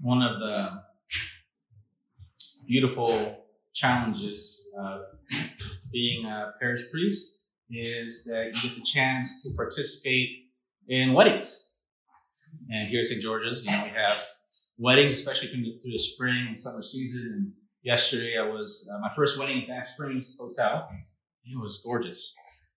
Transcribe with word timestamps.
one 0.00 0.22
of 0.22 0.38
the 0.38 0.82
beautiful 2.66 3.44
challenges 3.74 4.68
of 4.78 5.00
being 5.92 6.24
a 6.24 6.52
parish 6.60 6.82
priest 6.90 7.44
is 7.70 8.24
that 8.24 8.52
you 8.54 8.68
get 8.68 8.76
the 8.76 8.84
chance 8.84 9.42
to 9.42 9.50
participate 9.56 10.28
in 10.88 11.12
weddings. 11.12 11.72
And 12.70 12.88
here 12.88 13.00
at 13.00 13.06
St. 13.06 13.20
George's, 13.20 13.64
you 13.64 13.70
know, 13.70 13.84
we 13.84 13.90
have 13.90 14.22
weddings, 14.78 15.12
especially 15.12 15.48
through 15.48 15.64
the, 15.84 15.98
spring 15.98 16.46
and 16.48 16.58
summer 16.58 16.82
season. 16.82 17.32
And 17.34 17.52
yesterday 17.82 18.36
I 18.38 18.48
was 18.48 18.90
uh, 18.92 18.98
my 19.00 19.10
first 19.14 19.38
wedding 19.38 19.62
at 19.62 19.68
Banff 19.68 19.88
Springs 19.88 20.36
Hotel. 20.40 20.88
It 21.44 21.60
was 21.60 21.82
gorgeous. 21.84 22.34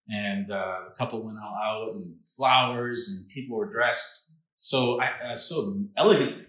And 0.09 0.51
uh, 0.51 0.75
the 0.89 0.95
couple 0.97 1.23
went 1.23 1.37
all 1.37 1.55
out 1.55 1.95
and 1.95 2.15
flowers 2.35 3.07
and 3.09 3.27
people 3.29 3.57
were 3.57 3.69
dressed 3.69 4.29
so 4.57 5.01
uh, 5.01 5.35
so 5.35 5.79
elegantly. 5.97 6.45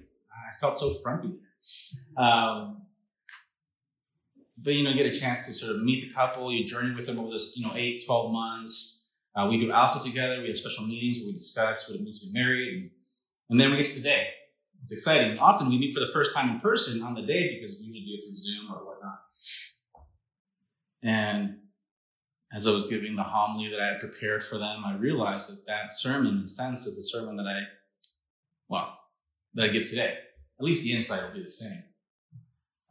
I 0.52 0.58
felt 0.60 0.78
so 0.78 0.94
frumpy. 1.02 1.34
Um, 2.16 2.82
but 4.58 4.74
you 4.74 4.84
know, 4.84 4.92
get 4.94 5.06
a 5.06 5.18
chance 5.18 5.46
to 5.46 5.52
sort 5.52 5.74
of 5.74 5.82
meet 5.82 6.06
the 6.06 6.14
couple. 6.14 6.52
You 6.52 6.66
journey 6.66 6.94
with 6.94 7.06
them 7.06 7.18
over 7.18 7.32
this, 7.32 7.52
you 7.56 7.66
know, 7.66 7.74
eight, 7.74 8.04
12 8.06 8.32
months. 8.32 9.04
Uh, 9.34 9.46
we 9.48 9.58
do 9.58 9.72
alpha 9.72 9.98
together. 9.98 10.40
We 10.42 10.48
have 10.48 10.58
special 10.58 10.86
meetings 10.86 11.18
where 11.18 11.28
we 11.28 11.32
discuss 11.32 11.88
what 11.88 11.98
it 11.98 12.02
means 12.02 12.20
to 12.20 12.26
be 12.26 12.32
married, 12.32 12.68
and, 12.68 12.90
and 13.50 13.60
then 13.60 13.70
we 13.70 13.78
get 13.78 13.86
to 13.86 13.94
the 13.94 14.02
day. 14.02 14.26
It's 14.84 14.92
exciting. 14.92 15.38
Often 15.38 15.68
we 15.68 15.78
meet 15.78 15.94
for 15.94 16.00
the 16.00 16.10
first 16.12 16.34
time 16.34 16.50
in 16.50 16.60
person 16.60 17.02
on 17.02 17.14
the 17.14 17.22
day 17.22 17.58
because 17.58 17.78
we 17.78 17.86
usually 17.86 18.04
do 18.04 18.14
it 18.14 18.26
through 18.26 18.34
Zoom 18.34 18.72
or 18.72 18.84
whatnot. 18.84 19.20
And 21.02 21.58
as 22.52 22.66
I 22.66 22.72
was 22.72 22.84
giving 22.84 23.16
the 23.16 23.22
homily 23.22 23.70
that 23.70 23.80
I 23.80 23.86
had 23.92 24.00
prepared 24.00 24.42
for 24.42 24.58
them, 24.58 24.84
I 24.84 24.94
realized 24.96 25.50
that 25.50 25.66
that 25.66 25.92
sermon, 25.92 26.38
in 26.38 26.44
a 26.44 26.48
sense, 26.48 26.84
is 26.86 26.96
the 26.96 27.02
sermon 27.02 27.36
that 27.36 27.46
I, 27.46 27.60
well, 28.68 28.98
that 29.54 29.64
I 29.64 29.68
give 29.68 29.88
today. 29.88 30.18
At 30.62 30.66
least 30.66 30.84
the 30.84 30.92
insight 30.92 31.24
will 31.24 31.36
be 31.36 31.42
the 31.42 31.50
same. 31.50 31.82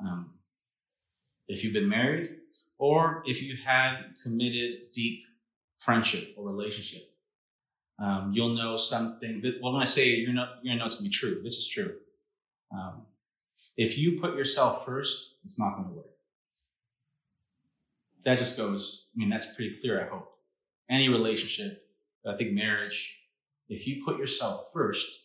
Um, 0.02 0.32
if 1.48 1.64
you've 1.64 1.72
been 1.72 1.88
married, 1.88 2.32
or 2.78 3.24
if 3.26 3.42
you 3.42 3.56
had 3.56 4.14
committed 4.22 4.92
deep 4.92 5.22
friendship 5.78 6.34
or 6.36 6.46
relationship, 6.46 7.14
um, 7.98 8.34
you'll 8.36 8.50
know 8.50 8.76
something. 8.76 9.40
That, 9.40 9.62
well, 9.62 9.72
when 9.72 9.82
I 9.82 9.86
say 9.86 10.16
you're, 10.16 10.34
not, 10.34 10.60
you're 10.62 10.74
gonna 10.74 10.80
know 10.80 10.86
it's 10.86 10.96
gonna 10.96 11.08
be 11.08 11.16
true. 11.16 11.40
This 11.42 11.60
is 11.60 11.68
true. 11.70 11.94
Um, 12.74 13.04
if 13.78 13.98
you 13.98 14.20
put 14.20 14.36
yourself 14.36 14.84
first, 14.84 15.36
it's 15.46 15.58
not 15.58 15.78
gonna 15.78 15.94
work. 15.94 16.12
That 18.26 18.38
just 18.38 18.58
goes. 18.58 19.06
I 19.16 19.18
mean, 19.18 19.30
that's 19.30 19.46
pretty 19.46 19.78
clear. 19.80 20.06
I 20.06 20.10
hope. 20.10 20.34
Any 20.90 21.08
relationship, 21.08 21.88
I 22.28 22.36
think 22.36 22.52
marriage, 22.52 23.16
if 23.70 23.88
you 23.88 24.04
put 24.04 24.18
yourself 24.18 24.74
first, 24.74 25.22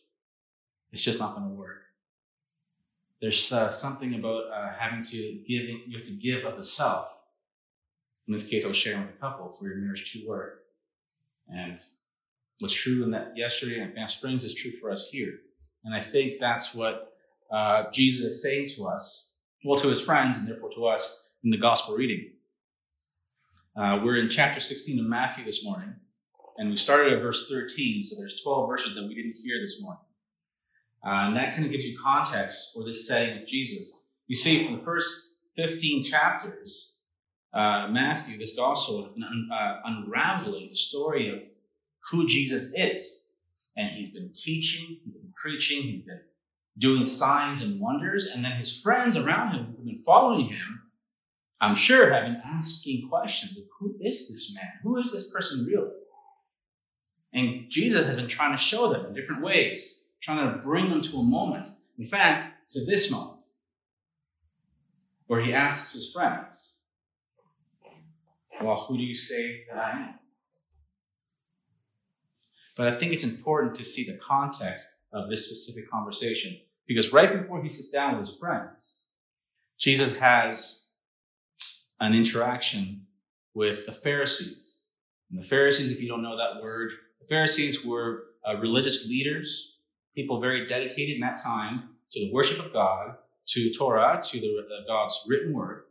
it's 0.93 1.03
just 1.03 1.19
not 1.19 1.35
going 1.35 1.49
to 1.49 1.53
work. 1.53 1.86
There's 3.21 3.51
uh, 3.51 3.69
something 3.69 4.13
about 4.13 4.43
uh, 4.53 4.73
having 4.77 5.03
to 5.05 5.17
give, 5.47 5.63
you 5.87 5.97
have 5.97 6.05
to 6.07 6.13
give 6.13 6.45
of 6.45 6.57
the 6.57 6.65
self. 6.65 7.07
In 8.27 8.33
this 8.33 8.47
case, 8.47 8.65
I 8.65 8.67
was 8.67 8.77
sharing 8.77 9.01
with 9.01 9.15
a 9.15 9.19
couple 9.19 9.49
for 9.49 9.67
your 9.67 9.77
marriage 9.77 10.11
to 10.13 10.27
work. 10.27 10.63
And 11.47 11.79
what's 12.59 12.73
true 12.73 13.03
in 13.03 13.11
that 13.11 13.33
yesterday 13.35 13.79
in 13.79 13.95
Banff 13.95 14.11
Springs 14.11 14.43
is 14.43 14.53
true 14.53 14.71
for 14.71 14.91
us 14.91 15.09
here. 15.09 15.33
And 15.83 15.95
I 15.95 16.01
think 16.01 16.39
that's 16.39 16.75
what 16.75 17.13
uh, 17.49 17.89
Jesus 17.91 18.25
is 18.25 18.43
saying 18.43 18.69
to 18.75 18.87
us, 18.87 19.31
well, 19.63 19.79
to 19.79 19.87
his 19.87 20.01
friends, 20.01 20.37
and 20.37 20.47
therefore 20.47 20.71
to 20.75 20.85
us 20.85 21.27
in 21.43 21.49
the 21.49 21.57
gospel 21.57 21.95
reading. 21.95 22.31
Uh, 23.75 24.01
we're 24.03 24.17
in 24.17 24.29
chapter 24.29 24.59
16 24.59 24.99
of 24.99 25.05
Matthew 25.05 25.45
this 25.45 25.63
morning, 25.63 25.95
and 26.57 26.69
we 26.69 26.77
started 26.77 27.13
at 27.13 27.21
verse 27.21 27.47
13, 27.49 28.03
so 28.03 28.15
there's 28.17 28.41
12 28.41 28.67
verses 28.67 28.95
that 28.95 29.07
we 29.07 29.15
didn't 29.15 29.35
hear 29.35 29.61
this 29.61 29.81
morning. 29.81 30.01
Uh, 31.05 31.27
and 31.27 31.37
that 31.37 31.53
kind 31.53 31.65
of 31.65 31.71
gives 31.71 31.85
you 31.85 31.97
context 31.97 32.73
for 32.73 32.83
this 32.83 33.07
setting 33.07 33.41
of 33.41 33.47
Jesus. 33.47 33.91
You 34.27 34.35
see, 34.35 34.65
from 34.65 34.77
the 34.77 34.83
first 34.83 35.29
15 35.55 36.03
chapters, 36.03 36.97
uh, 37.53 37.87
Matthew, 37.89 38.37
this 38.37 38.55
gospel, 38.55 39.09
uh, 39.51 39.75
unraveling 39.85 40.69
the 40.69 40.75
story 40.75 41.29
of 41.29 41.39
who 42.11 42.27
Jesus 42.27 42.71
is. 42.75 43.23
And 43.75 43.91
he's 43.95 44.09
been 44.09 44.31
teaching, 44.33 44.97
he's 45.03 45.13
been 45.13 45.33
preaching, 45.41 45.83
he's 45.83 46.05
been 46.05 46.21
doing 46.77 47.05
signs 47.05 47.61
and 47.61 47.79
wonders, 47.79 48.27
and 48.27 48.43
then 48.43 48.53
his 48.53 48.79
friends 48.81 49.15
around 49.15 49.53
him 49.53 49.75
who've 49.75 49.85
been 49.85 49.97
following 49.97 50.47
him, 50.47 50.83
I'm 51.59 51.75
sure, 51.75 52.11
have 52.11 52.25
been 52.25 52.41
asking 52.45 53.07
questions 53.09 53.57
of 53.57 53.63
who 53.79 53.95
is 53.99 54.29
this 54.29 54.53
man? 54.55 54.73
Who 54.83 54.97
is 54.97 55.11
this 55.11 55.31
person 55.31 55.65
really? 55.65 55.89
And 57.33 57.69
Jesus 57.69 58.05
has 58.05 58.15
been 58.15 58.27
trying 58.27 58.55
to 58.55 58.61
show 58.61 58.91
them 58.91 59.07
in 59.07 59.13
different 59.13 59.41
ways 59.41 60.06
trying 60.27 60.51
to 60.51 60.59
bring 60.59 60.89
them 60.89 61.01
to 61.01 61.19
a 61.19 61.23
moment, 61.23 61.69
in 61.97 62.05
fact, 62.05 62.69
to 62.69 62.83
this 62.85 63.09
moment, 63.09 63.39
where 65.27 65.39
he 65.39 65.53
asks 65.53 65.93
his 65.93 66.11
friends, 66.11 66.79
Well, 68.61 68.75
who 68.75 68.97
do 68.97 69.03
you 69.03 69.15
say 69.15 69.63
that 69.69 69.77
I 69.77 69.91
am? 69.91 70.15
But 72.75 72.89
I 72.89 72.91
think 72.91 73.13
it's 73.13 73.23
important 73.23 73.73
to 73.75 73.85
see 73.85 74.03
the 74.03 74.17
context 74.17 74.85
of 75.13 75.29
this 75.29 75.45
specific 75.45 75.89
conversation 75.89 76.57
because 76.85 77.13
right 77.13 77.31
before 77.31 77.63
he 77.63 77.69
sits 77.69 77.89
down 77.89 78.17
with 78.17 78.27
his 78.27 78.37
friends, 78.37 79.05
Jesus 79.79 80.17
has 80.17 80.87
an 82.01 82.13
interaction 82.13 83.07
with 83.53 83.85
the 83.85 83.93
Pharisees. 83.93 84.81
And 85.31 85.39
the 85.39 85.47
Pharisees, 85.47 85.89
if 85.89 86.01
you 86.01 86.09
don't 86.09 86.21
know 86.21 86.35
that 86.35 86.61
word, 86.61 86.91
the 87.21 87.27
Pharisees 87.27 87.85
were 87.85 88.25
uh, 88.45 88.57
religious 88.57 89.07
leaders 89.07 89.75
people 90.17 90.41
very 90.41 90.65
dedicated 90.65 91.15
in 91.15 91.21
that 91.21 91.41
time 91.41 91.89
to 92.11 92.19
the 92.19 92.33
worship 92.33 92.59
of 92.59 92.73
God, 92.73 93.15
to 93.49 93.71
Torah, 93.71 94.19
to 94.23 94.39
the, 94.39 94.63
God's 94.87 95.23
written 95.29 95.53
word, 95.53 95.83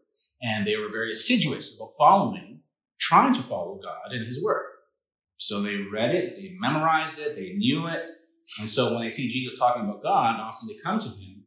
and 0.42 0.66
they 0.66 0.76
were 0.76 0.90
very 0.90 1.12
assiduous 1.12 1.78
about 1.78 1.92
following, 1.96 2.60
trying 2.98 3.32
to 3.34 3.42
follow 3.42 3.80
God 3.80 4.12
and 4.12 4.26
His 4.26 4.42
word. 4.42 4.66
So 5.38 5.62
they 5.62 5.76
read 5.76 6.14
it, 6.14 6.36
they 6.36 6.56
memorized 6.58 7.20
it, 7.20 7.36
they 7.36 7.52
knew 7.52 7.86
it, 7.86 8.02
and 8.58 8.68
so 8.68 8.92
when 8.92 9.02
they 9.02 9.10
see 9.10 9.32
Jesus 9.32 9.58
talking 9.58 9.84
about 9.84 10.02
God, 10.02 10.40
often 10.40 10.68
they 10.68 10.80
come 10.82 10.98
to 10.98 11.08
Him, 11.08 11.44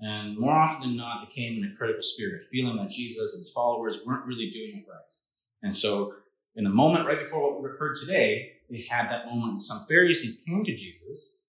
and 0.00 0.38
more 0.38 0.54
often 0.54 0.80
than 0.80 0.96
not, 0.96 1.26
they 1.26 1.34
came 1.34 1.62
in 1.62 1.70
a 1.70 1.76
critical 1.76 2.02
spirit, 2.02 2.46
feeling 2.50 2.76
that 2.78 2.90
Jesus 2.90 3.34
and 3.34 3.40
His 3.40 3.52
followers 3.52 4.00
weren't 4.06 4.24
really 4.24 4.50
doing 4.50 4.82
it 4.82 4.90
right. 4.90 5.00
And 5.62 5.74
so, 5.74 6.14
in 6.56 6.64
the 6.64 6.70
moment 6.70 7.06
right 7.06 7.22
before 7.22 7.52
what 7.52 7.62
we 7.62 7.68
heard 7.78 7.96
today, 7.96 8.52
they 8.70 8.80
had 8.88 9.10
that 9.10 9.26
moment. 9.26 9.62
Some 9.62 9.84
Pharisees 9.88 10.42
came 10.46 10.64
to 10.64 10.74
Jesus 10.74 11.40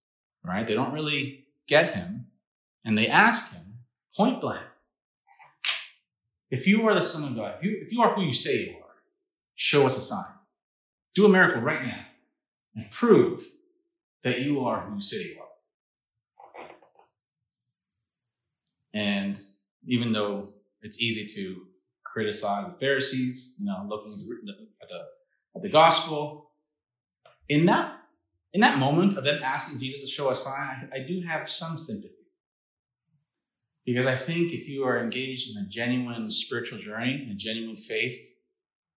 right? 0.48 0.66
They 0.66 0.74
don't 0.74 0.94
really 0.94 1.46
get 1.68 1.94
him. 1.94 2.28
And 2.84 2.98
they 2.98 3.08
ask 3.08 3.54
him 3.54 3.80
point 4.16 4.40
blank 4.42 4.66
if 6.52 6.68
you 6.68 6.88
are 6.88 6.96
the 6.96 7.02
Son 7.02 7.24
of 7.24 7.36
God, 7.36 7.56
if 7.58 7.64
you, 7.64 7.78
if 7.82 7.92
you 7.92 8.02
are 8.02 8.14
who 8.16 8.22
you 8.22 8.34
say 8.34 8.66
you 8.66 8.76
are, 8.78 8.96
show 9.56 9.86
us 9.86 9.98
a 9.98 10.02
sign. 10.02 10.26
Do 11.14 11.26
a 11.26 11.30
miracle 11.30 11.62
right 11.62 11.84
now 11.84 12.06
and 12.76 12.90
prove 12.92 13.46
that 14.24 14.40
you 14.40 14.64
are 14.64 14.82
who 14.82 14.96
you 14.96 15.02
say 15.02 15.18
you 15.18 15.38
are. 15.40 15.46
And 18.94 19.38
even 19.86 20.14
though 20.14 20.54
it's 20.82 21.02
easy 21.02 21.26
to 21.36 21.64
criticize 22.04 22.68
the 22.68 22.74
Pharisees, 22.74 23.56
you 23.60 23.66
know, 23.66 23.86
looking 23.90 24.14
at 24.82 24.88
the, 24.88 25.06
at 25.56 25.62
the 25.62 25.70
gospel, 25.70 26.52
in 27.50 27.66
that 27.66 28.00
in 28.56 28.62
that 28.62 28.80
moment 28.80 29.18
of 29.18 29.26
them 29.26 29.42
asking 29.44 29.82
Jesus 29.82 30.00
to 30.00 30.08
show 30.08 30.30
a 30.30 30.36
sign, 30.36 30.90
I, 30.94 31.00
I 31.00 31.00
do 31.06 31.22
have 31.28 31.50
some 31.50 31.78
sympathy. 31.78 32.14
Because 33.86 34.06
I 34.06 34.16
think 34.16 34.54
if 34.54 34.70
you 34.70 34.86
are 34.86 34.98
engaged 34.98 35.54
in 35.54 35.62
a 35.62 35.68
genuine 35.68 36.32
spiritual 36.32 36.80
journey, 36.80 37.28
a 37.30 37.36
genuine 37.36 37.76
faith, 37.76 38.18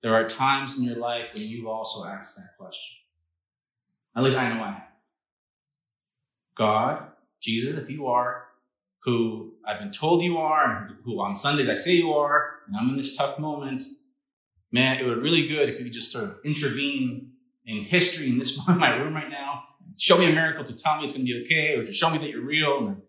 there 0.00 0.14
are 0.14 0.28
times 0.28 0.78
in 0.78 0.84
your 0.84 0.94
life 0.94 1.30
when 1.34 1.42
you've 1.42 1.66
also 1.66 2.06
asked 2.06 2.36
that 2.36 2.56
question. 2.56 2.98
At 4.16 4.22
least 4.22 4.36
I 4.36 4.54
know 4.54 4.62
I 4.62 4.70
have. 4.70 4.82
God, 6.56 7.02
Jesus, 7.42 7.76
if 7.76 7.90
you 7.90 8.06
are 8.06 8.44
who 9.00 9.54
I've 9.66 9.80
been 9.80 9.90
told 9.90 10.22
you 10.22 10.38
are, 10.38 10.86
and 10.86 10.96
who 11.04 11.20
on 11.20 11.34
Sundays 11.34 11.68
I 11.68 11.74
say 11.74 11.94
you 11.94 12.12
are, 12.12 12.60
and 12.68 12.76
I'm 12.76 12.90
in 12.90 12.96
this 12.96 13.16
tough 13.16 13.40
moment, 13.40 13.82
man, 14.70 14.98
it 14.98 15.04
would 15.04 15.16
be 15.16 15.20
really 15.20 15.48
good 15.48 15.68
if 15.68 15.78
you 15.78 15.84
could 15.84 15.94
just 15.94 16.12
sort 16.12 16.26
of 16.26 16.38
intervene 16.44 17.32
in 17.68 17.84
history 17.84 18.30
in 18.30 18.38
this 18.38 18.58
my 18.66 18.96
room 18.96 19.14
right 19.14 19.30
now. 19.30 19.64
Show 19.96 20.18
me 20.18 20.30
a 20.30 20.32
miracle 20.32 20.64
to 20.64 20.74
tell 20.74 20.96
me 20.96 21.04
it's 21.04 21.14
going 21.14 21.26
to 21.26 21.32
be 21.32 21.44
okay, 21.44 21.76
or 21.76 21.84
to 21.84 21.92
show 21.92 22.10
me 22.10 22.18
that 22.18 22.30
you're 22.30 22.44
real, 22.44 22.88
and 22.88 23.02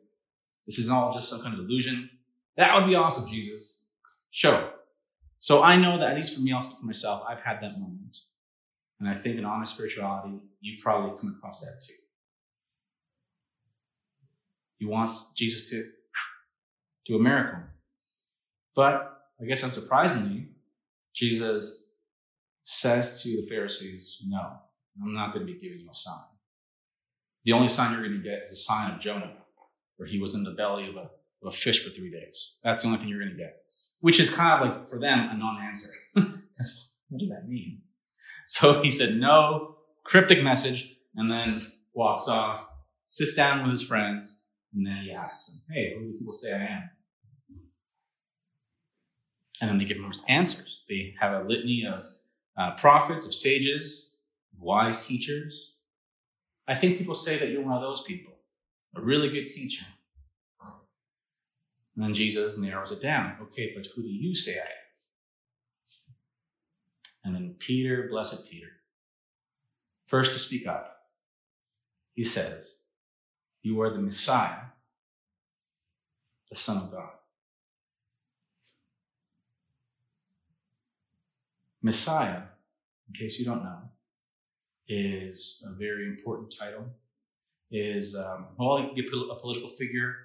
this 0.68 0.78
is 0.78 0.90
all 0.90 1.14
just 1.14 1.30
some 1.30 1.42
kind 1.42 1.54
of 1.54 1.62
illusion. 1.62 2.10
That 2.58 2.76
would 2.76 2.88
be 2.88 2.96
awesome, 2.96 3.30
Jesus. 3.30 3.86
Show. 4.32 4.72
So 5.40 5.64
I 5.64 5.78
know 5.78 5.98
that 5.98 6.12
at 6.12 6.18
least 6.18 6.36
for 6.36 6.42
me, 6.42 6.52
I'll 6.52 6.62
speak 6.62 6.78
for 6.78 6.86
myself. 6.86 7.24
I've 7.28 7.40
had 7.40 7.62
that 7.62 7.80
moment, 7.80 8.18
and 9.00 9.08
I 9.08 9.16
think 9.16 9.38
in 9.38 9.46
honest 9.46 9.76
spirituality, 9.76 10.42
you 10.60 10.78
probably 10.82 11.18
come 11.18 11.36
across 11.38 11.62
that 11.62 11.82
too. 11.88 11.94
You 14.80 14.90
want 14.90 15.12
Jesus 15.38 15.70
to 15.70 15.90
do 17.06 17.16
a 17.16 17.20
miracle, 17.20 17.60
but 18.76 19.22
I 19.42 19.46
guess 19.46 19.64
unsurprisingly, 19.64 20.48
Jesus 21.14 21.89
says 22.64 23.22
to 23.24 23.30
the 23.30 23.48
Pharisees, 23.48 24.18
No, 24.26 24.42
I'm 25.02 25.14
not 25.14 25.34
going 25.34 25.46
to 25.46 25.52
be 25.52 25.60
giving 25.60 25.80
you 25.80 25.90
a 25.90 25.96
sign. 25.96 26.24
The 27.46 27.54
only 27.54 27.68
sign 27.68 27.94
you're 27.94 28.08
going 28.08 28.22
to 28.22 28.24
get 28.24 28.44
is 28.44 28.52
a 28.52 28.56
sign 28.56 28.92
of 28.92 29.00
Jonah, 29.00 29.34
where 29.98 30.08
he 30.08 30.20
was 30.20 30.36
in 30.36 30.44
the 30.44 30.52
belly 30.52 30.90
of 30.90 30.96
a, 30.96 31.10
of 31.44 31.48
a 31.48 31.52
fish 31.52 31.84
for 31.84 31.90
three 31.90 32.12
days. 32.12 32.58
That's 32.64 32.82
the 32.82 32.88
only 32.88 33.00
thing 33.00 33.08
you're 33.08 33.20
going 33.20 33.32
to 33.32 33.38
get, 33.38 33.64
which 34.02 34.20
is 34.20 34.30
kind 34.30 34.62
of 34.62 34.68
like 34.68 34.90
for 34.90 35.00
them 35.00 35.30
a 35.32 35.38
non 35.38 35.62
answer. 35.62 35.90
what 36.14 37.20
does 37.20 37.30
that 37.30 37.48
mean? 37.48 37.82
So 38.48 38.82
he 38.82 38.92
said, 38.92 39.16
no, 39.16 39.76
cryptic 40.04 40.44
message, 40.44 40.96
and 41.16 41.32
then 41.32 41.72
walks 41.94 42.28
off, 42.28 42.68
sits 43.06 43.36
down 43.36 43.62
with 43.64 43.72
his 43.72 43.84
friends, 43.84 44.42
and 44.74 44.86
then 44.86 45.04
he 45.04 45.12
asks 45.12 45.52
them, 45.52 45.62
hey, 45.72 45.94
who 45.94 46.06
do 46.06 46.18
people 46.18 46.34
say 46.34 46.54
I 46.54 46.66
am? 46.66 46.90
And 49.62 49.70
then 49.70 49.78
they 49.78 49.86
give 49.86 49.98
him 49.98 50.12
answers. 50.28 50.84
They 50.88 51.14
have 51.20 51.34
a 51.34 51.48
litany 51.48 51.84
of 51.86 52.06
uh, 52.60 52.72
prophets, 52.72 53.26
of 53.26 53.34
sages, 53.34 54.16
wise 54.60 55.08
teachers. 55.08 55.76
I 56.68 56.76
think 56.76 56.98
people 56.98 57.16
say 57.16 57.40
that 57.40 57.50
you're 57.50 57.64
one 57.64 57.74
of 57.74 57.82
those 57.82 58.02
people, 58.02 58.34
a 58.96 59.02
really 59.02 59.30
good 59.30 59.50
teacher. 59.50 59.86
And 61.96 62.06
then 62.06 62.14
Jesus 62.14 62.58
narrows 62.58 62.92
it 62.92 63.02
down. 63.02 63.38
Okay, 63.42 63.72
but 63.76 63.88
who 63.96 64.04
do 64.04 64.10
you 64.10 64.36
say 64.36 64.54
I 64.54 64.62
am? 64.62 64.70
And 67.24 67.36
then 67.36 67.56
Peter, 67.60 68.08
blessed 68.10 68.50
Peter, 68.50 68.68
first 70.06 70.34
to 70.34 70.40
speak 70.40 70.68
up, 70.68 70.98
he 72.14 72.24
says, 72.24 72.76
You 73.62 73.82
are 73.82 73.90
the 73.90 74.00
Messiah, 74.00 74.72
the 76.50 76.56
Son 76.56 76.78
of 76.78 76.92
God. 76.92 77.19
Messiah, 81.90 82.42
in 83.08 83.14
case 83.20 83.40
you 83.40 83.46
don't 83.46 83.64
know, 83.64 83.82
is 84.88 85.66
a 85.68 85.74
very 85.74 86.06
important 86.08 86.54
title. 86.58 86.86
Is 87.72 88.16
um, 88.16 88.48
well, 88.58 88.92
you 88.94 89.02
get 89.02 89.12
a 89.12 89.36
political 89.36 89.70
figure. 89.70 90.16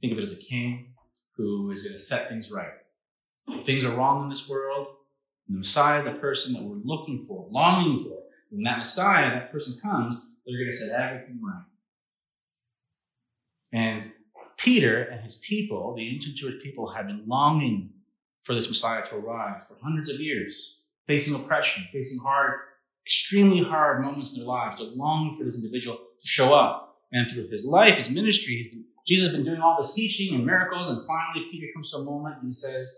Think 0.00 0.12
of 0.12 0.18
it 0.20 0.22
as 0.22 0.38
a 0.38 0.42
king 0.42 0.94
who 1.36 1.70
is 1.72 1.82
going 1.82 1.94
to 1.94 1.98
set 1.98 2.28
things 2.28 2.50
right. 2.52 2.74
If 3.48 3.64
things 3.64 3.84
are 3.84 3.94
wrong 3.94 4.22
in 4.24 4.28
this 4.28 4.48
world, 4.48 4.86
the 5.48 5.58
Messiah 5.58 5.98
is 5.98 6.04
the 6.04 6.12
person 6.12 6.54
that 6.54 6.62
we're 6.62 6.76
looking 6.84 7.20
for, 7.22 7.48
longing 7.50 7.98
for. 8.04 8.18
When 8.50 8.62
that 8.62 8.78
Messiah, 8.78 9.30
that 9.34 9.50
person 9.50 9.80
comes, 9.80 10.20
they're 10.46 10.58
going 10.58 10.70
to 10.70 10.76
set 10.76 11.00
everything 11.00 11.40
right. 11.42 11.64
And 13.72 14.12
Peter 14.56 15.02
and 15.02 15.20
his 15.20 15.36
people, 15.36 15.94
the 15.96 16.08
ancient 16.08 16.36
Jewish 16.36 16.62
people, 16.62 16.90
had 16.90 17.06
been 17.08 17.24
longing 17.26 17.90
for 18.42 18.54
this 18.54 18.68
Messiah 18.68 19.08
to 19.08 19.16
arrive 19.16 19.66
for 19.66 19.76
hundreds 19.82 20.10
of 20.10 20.20
years, 20.20 20.81
facing 21.06 21.34
oppression, 21.34 21.86
facing 21.92 22.18
hard, 22.18 22.58
extremely 23.04 23.62
hard 23.62 24.02
moments 24.02 24.32
in 24.32 24.38
their 24.38 24.48
lives. 24.48 24.78
They're 24.78 24.88
longing 24.88 25.34
for 25.34 25.44
this 25.44 25.56
individual 25.56 25.96
to 25.96 26.26
show 26.26 26.54
up. 26.54 27.00
And 27.12 27.28
through 27.28 27.48
his 27.48 27.64
life, 27.64 27.98
his 27.98 28.10
ministry, 28.10 28.70
been, 28.72 28.84
Jesus 29.06 29.28
has 29.28 29.36
been 29.36 29.44
doing 29.44 29.60
all 29.60 29.82
this 29.82 29.94
teaching 29.94 30.34
and 30.34 30.46
miracles. 30.46 30.88
And 30.90 31.06
finally, 31.06 31.46
Peter 31.50 31.66
comes 31.74 31.90
to 31.90 31.98
a 31.98 32.04
moment 32.04 32.36
and 32.38 32.46
he 32.46 32.52
says, 32.52 32.94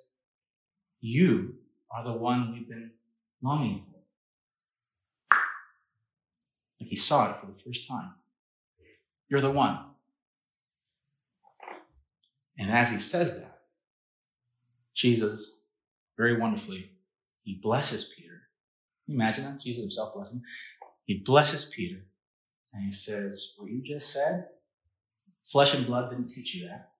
You 1.00 1.54
are 1.90 2.04
the 2.04 2.12
one 2.12 2.52
we've 2.52 2.68
been 2.68 2.92
longing 3.42 3.84
for. 3.90 5.36
Like 6.80 6.90
he 6.90 6.96
saw 6.96 7.30
it 7.30 7.38
for 7.38 7.46
the 7.46 7.54
first 7.54 7.88
time. 7.88 8.12
You're 9.28 9.40
the 9.40 9.50
one. 9.50 9.78
And 12.58 12.70
as 12.70 12.90
he 12.90 12.98
says 12.98 13.40
that, 13.40 13.62
Jesus, 14.94 15.62
very 16.16 16.38
wonderfully, 16.38 16.92
he 17.44 17.60
blesses 17.62 18.12
Peter. 18.16 18.48
Can 19.04 19.14
you 19.14 19.20
imagine 19.20 19.44
that? 19.44 19.60
Jesus 19.60 19.82
himself 19.82 20.14
blessing. 20.14 20.42
He 21.04 21.22
blesses 21.24 21.64
Peter 21.64 22.06
and 22.72 22.84
he 22.84 22.90
says, 22.90 23.52
What 23.58 23.70
you 23.70 23.82
just 23.82 24.10
said, 24.10 24.46
flesh 25.44 25.74
and 25.74 25.86
blood 25.86 26.10
didn't 26.10 26.30
teach 26.30 26.54
you 26.54 26.66
that. 26.68 26.90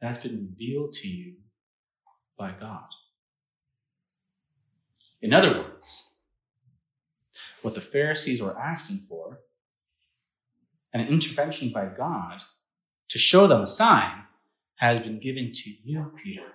That's 0.00 0.20
been 0.20 0.48
revealed 0.50 0.92
to 0.94 1.08
you 1.08 1.36
by 2.38 2.52
God. 2.58 2.86
In 5.22 5.32
other 5.32 5.58
words, 5.58 6.10
what 7.62 7.74
the 7.74 7.80
Pharisees 7.80 8.40
were 8.40 8.56
asking 8.58 9.06
for, 9.08 9.40
an 10.92 11.08
intervention 11.08 11.70
by 11.70 11.86
God 11.86 12.42
to 13.08 13.18
show 13.18 13.46
them 13.46 13.62
a 13.62 13.66
sign, 13.66 14.24
has 14.76 15.00
been 15.00 15.18
given 15.18 15.50
to 15.52 15.70
you, 15.82 16.12
Peter. 16.22 16.52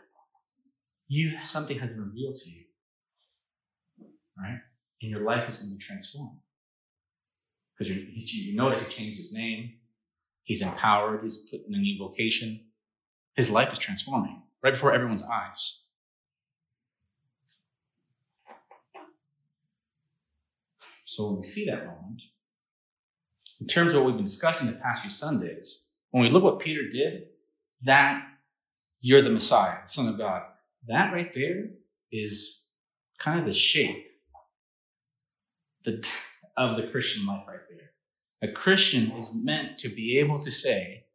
You 1.07 1.44
something 1.44 1.80
has 1.80 1.89
been 1.89 2.06
revealed 2.06 2.36
to 2.38 2.50
you. 2.50 2.63
Right? 4.41 4.59
And 5.01 5.11
your 5.11 5.21
life 5.21 5.47
is 5.47 5.57
going 5.57 5.71
to 5.71 5.77
be 5.77 5.83
transformed. 5.83 6.39
Because 7.77 7.95
you, 7.95 8.05
you 8.05 8.55
notice 8.55 8.85
he 8.85 8.93
changed 8.93 9.17
his 9.17 9.33
name. 9.33 9.73
He's 10.43 10.61
empowered. 10.61 11.21
He's 11.23 11.38
put 11.49 11.65
in 11.67 11.73
a 11.73 11.77
new 11.77 11.97
vocation. 11.97 12.61
His 13.35 13.49
life 13.49 13.71
is 13.71 13.79
transforming 13.79 14.41
right 14.63 14.73
before 14.73 14.93
everyone's 14.93 15.23
eyes. 15.23 15.83
So 21.05 21.27
when 21.27 21.41
we 21.41 21.45
see 21.45 21.65
that 21.65 21.85
moment, 21.85 22.21
in 23.59 23.67
terms 23.67 23.94
of 23.94 23.99
what 23.99 24.07
we've 24.07 24.15
been 24.15 24.25
discussing 24.25 24.67
the 24.67 24.77
past 24.77 25.01
few 25.01 25.09
Sundays, 25.09 25.87
when 26.11 26.23
we 26.23 26.29
look 26.29 26.44
what 26.44 26.59
Peter 26.59 26.89
did, 26.89 27.23
that 27.83 28.23
you're 29.01 29.21
the 29.21 29.29
Messiah, 29.29 29.77
the 29.83 29.89
Son 29.91 30.07
of 30.07 30.17
God, 30.17 30.44
that 30.87 31.11
right 31.11 31.33
there 31.33 31.71
is 32.11 32.65
kind 33.19 33.39
of 33.39 33.45
the 33.45 33.53
shape 33.53 34.07
the, 35.86 36.07
of 36.57 36.78
the 36.78 36.88
Christian 36.88 37.25
life 37.25 37.45
right 37.48 37.60
there. 37.69 38.50
A 38.50 38.51
Christian 38.51 39.12
is 39.12 39.31
meant 39.33 39.78
to 39.80 39.89
be 39.89 40.18
able 40.19 40.39
to 40.39 40.51
say, 40.51 41.06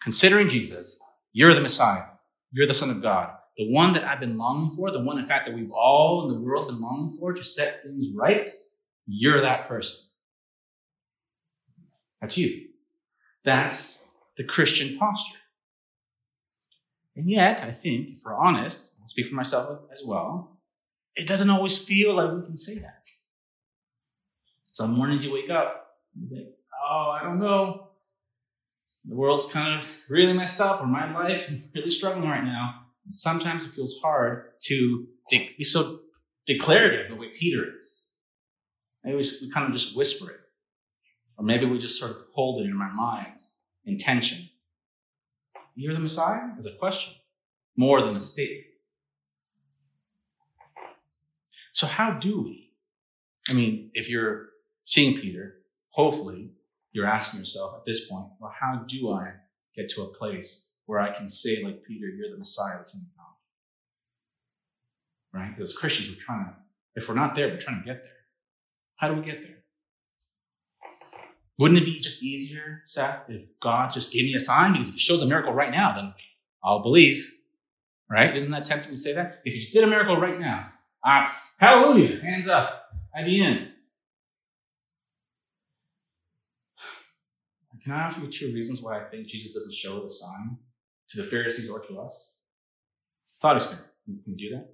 considering 0.00 0.48
Jesus, 0.48 1.00
you're 1.32 1.54
the 1.54 1.60
Messiah, 1.60 2.04
you're 2.52 2.66
the 2.66 2.74
Son 2.74 2.90
of 2.90 3.02
God, 3.02 3.30
the 3.56 3.70
one 3.70 3.92
that 3.92 4.04
I've 4.04 4.20
been 4.20 4.38
longing 4.38 4.70
for, 4.70 4.90
the 4.90 5.02
one, 5.02 5.18
in 5.18 5.26
fact, 5.26 5.46
that 5.46 5.54
we've 5.54 5.70
all 5.70 6.26
in 6.26 6.34
the 6.34 6.40
world 6.40 6.68
been 6.68 6.80
longing 6.80 7.16
for 7.18 7.32
to 7.34 7.44
set 7.44 7.82
things 7.82 8.06
right 8.14 8.50
you're 9.12 9.40
that 9.40 9.66
person. 9.68 10.08
That's 12.20 12.36
you. 12.36 12.68
That's 13.44 14.04
the 14.36 14.44
Christian 14.44 14.96
posture. 14.96 15.38
And 17.16 17.28
yet, 17.28 17.62
I 17.62 17.72
think, 17.72 18.10
if 18.10 18.20
we're 18.24 18.36
honest, 18.36 18.94
I'll 19.02 19.08
speak 19.08 19.28
for 19.28 19.34
myself 19.34 19.80
as 19.92 20.02
well, 20.06 20.60
it 21.16 21.26
doesn't 21.26 21.50
always 21.50 21.76
feel 21.78 22.14
like 22.14 22.32
we 22.32 22.44
can 22.44 22.56
say 22.56 22.78
that. 22.78 23.02
Some 24.72 24.96
mornings 24.96 25.24
you 25.24 25.32
wake 25.32 25.50
up, 25.50 25.96
you 26.14 26.28
think, 26.28 26.48
oh, 26.88 27.10
I 27.10 27.22
don't 27.22 27.38
know. 27.38 27.88
The 29.04 29.14
world's 29.14 29.50
kind 29.50 29.80
of 29.80 29.90
really 30.08 30.32
messed 30.32 30.60
up, 30.60 30.80
or 30.80 30.86
my 30.86 31.12
life, 31.12 31.46
I'm 31.48 31.64
really 31.74 31.90
struggling 31.90 32.28
right 32.28 32.44
now. 32.44 32.86
Sometimes 33.08 33.64
it 33.64 33.70
feels 33.70 33.98
hard 34.02 34.52
to 34.64 35.06
de- 35.28 35.54
be 35.56 35.64
so 35.64 36.00
declarative 36.46 37.10
the 37.10 37.16
way 37.16 37.28
Peter 37.28 37.64
is. 37.78 38.08
Maybe 39.02 39.16
we, 39.16 39.24
we 39.42 39.50
kind 39.50 39.66
of 39.66 39.72
just 39.72 39.96
whisper 39.96 40.30
it. 40.30 40.40
Or 41.36 41.44
maybe 41.44 41.64
we 41.64 41.78
just 41.78 41.98
sort 41.98 42.10
of 42.10 42.18
hold 42.34 42.60
it 42.60 42.66
in 42.66 42.78
our 42.80 42.92
minds 42.92 43.54
in 43.84 43.96
tension. 43.96 44.50
You're 45.74 45.94
the 45.94 46.00
Messiah? 46.00 46.50
Is 46.58 46.66
a 46.66 46.72
question, 46.72 47.14
more 47.76 48.04
than 48.04 48.14
a 48.14 48.20
statement. 48.20 48.66
So, 51.72 51.86
how 51.86 52.10
do 52.12 52.42
we? 52.42 52.72
I 53.48 53.54
mean, 53.54 53.90
if 53.94 54.10
you're 54.10 54.49
seeing 54.90 55.20
Peter, 55.20 55.54
hopefully 55.90 56.50
you're 56.90 57.06
asking 57.06 57.38
yourself 57.38 57.74
at 57.76 57.84
this 57.86 58.08
point, 58.08 58.26
well, 58.40 58.52
how 58.60 58.84
do 58.88 59.12
I 59.12 59.34
get 59.74 59.88
to 59.90 60.02
a 60.02 60.08
place 60.08 60.72
where 60.86 60.98
I 60.98 61.16
can 61.16 61.28
say, 61.28 61.62
like 61.62 61.84
Peter, 61.84 62.08
you're 62.08 62.28
the 62.28 62.36
Messiah 62.36 62.76
that's 62.76 62.92
in 62.92 63.02
the 63.02 63.06
God? 63.16 63.26
Right? 65.40 65.56
Because 65.56 65.76
Christians, 65.76 66.08
we're 66.08 66.20
trying 66.20 66.44
to, 66.46 66.54
if 66.96 67.08
we're 67.08 67.14
not 67.14 67.36
there, 67.36 67.46
we're 67.46 67.60
trying 67.60 67.80
to 67.80 67.86
get 67.86 68.02
there. 68.02 68.12
How 68.96 69.06
do 69.08 69.14
we 69.14 69.22
get 69.22 69.40
there? 69.42 69.58
Wouldn't 71.56 71.78
it 71.80 71.84
be 71.84 72.00
just 72.00 72.24
easier, 72.24 72.82
Seth, 72.86 73.28
if 73.28 73.44
God 73.62 73.92
just 73.92 74.12
gave 74.12 74.24
me 74.24 74.34
a 74.34 74.40
sign? 74.40 74.72
Because 74.72 74.88
if 74.88 74.94
He 74.94 75.00
shows 75.00 75.22
a 75.22 75.26
miracle 75.26 75.52
right 75.52 75.70
now, 75.70 75.94
then 75.94 76.14
I'll 76.64 76.82
believe. 76.82 77.32
Right? 78.10 78.34
Isn't 78.34 78.50
that 78.50 78.64
tempting 78.64 78.90
to 78.90 78.96
say 78.96 79.12
that? 79.12 79.40
If 79.44 79.54
He 79.54 79.60
just 79.60 79.72
did 79.72 79.84
a 79.84 79.86
miracle 79.86 80.16
right 80.16 80.40
now, 80.40 80.72
uh, 81.06 81.28
hallelujah, 81.58 82.20
hands 82.20 82.48
up, 82.48 82.86
I'd 83.14 83.26
be 83.26 83.40
in. 83.40 83.68
Can 87.90 87.98
I 87.98 88.04
offer 88.04 88.20
you 88.20 88.30
two 88.30 88.54
reasons 88.54 88.80
why 88.80 89.00
I 89.00 89.02
think 89.02 89.26
Jesus 89.26 89.52
doesn't 89.52 89.74
show 89.74 90.04
the 90.04 90.12
sign 90.12 90.58
to 91.10 91.16
the 91.20 91.24
Pharisees 91.24 91.68
or 91.68 91.80
to 91.80 91.98
us? 91.98 92.34
Thought 93.42 93.56
experiment. 93.56 93.90
Can 94.04 94.38
you 94.38 94.48
do 94.48 94.54
that? 94.54 94.68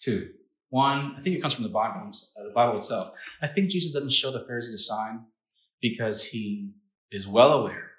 Two, 0.00 0.30
one, 0.70 1.14
I 1.18 1.20
think 1.20 1.36
it 1.36 1.42
comes 1.42 1.52
from 1.52 1.64
the 1.64 1.68
Bible, 1.68 2.10
uh, 2.10 2.44
the 2.44 2.54
Bible 2.54 2.78
itself. 2.78 3.10
I 3.42 3.48
think 3.48 3.68
Jesus 3.68 3.92
doesn't 3.92 4.14
show 4.14 4.30
the 4.30 4.40
Pharisees 4.40 4.72
a 4.72 4.78
sign 4.78 5.26
because 5.82 6.24
he 6.24 6.70
is 7.10 7.28
well 7.28 7.52
aware 7.52 7.90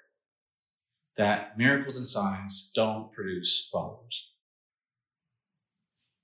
that 1.16 1.56
miracles 1.56 1.96
and 1.96 2.04
signs 2.04 2.72
don't 2.74 3.12
produce 3.12 3.68
followers. 3.70 4.32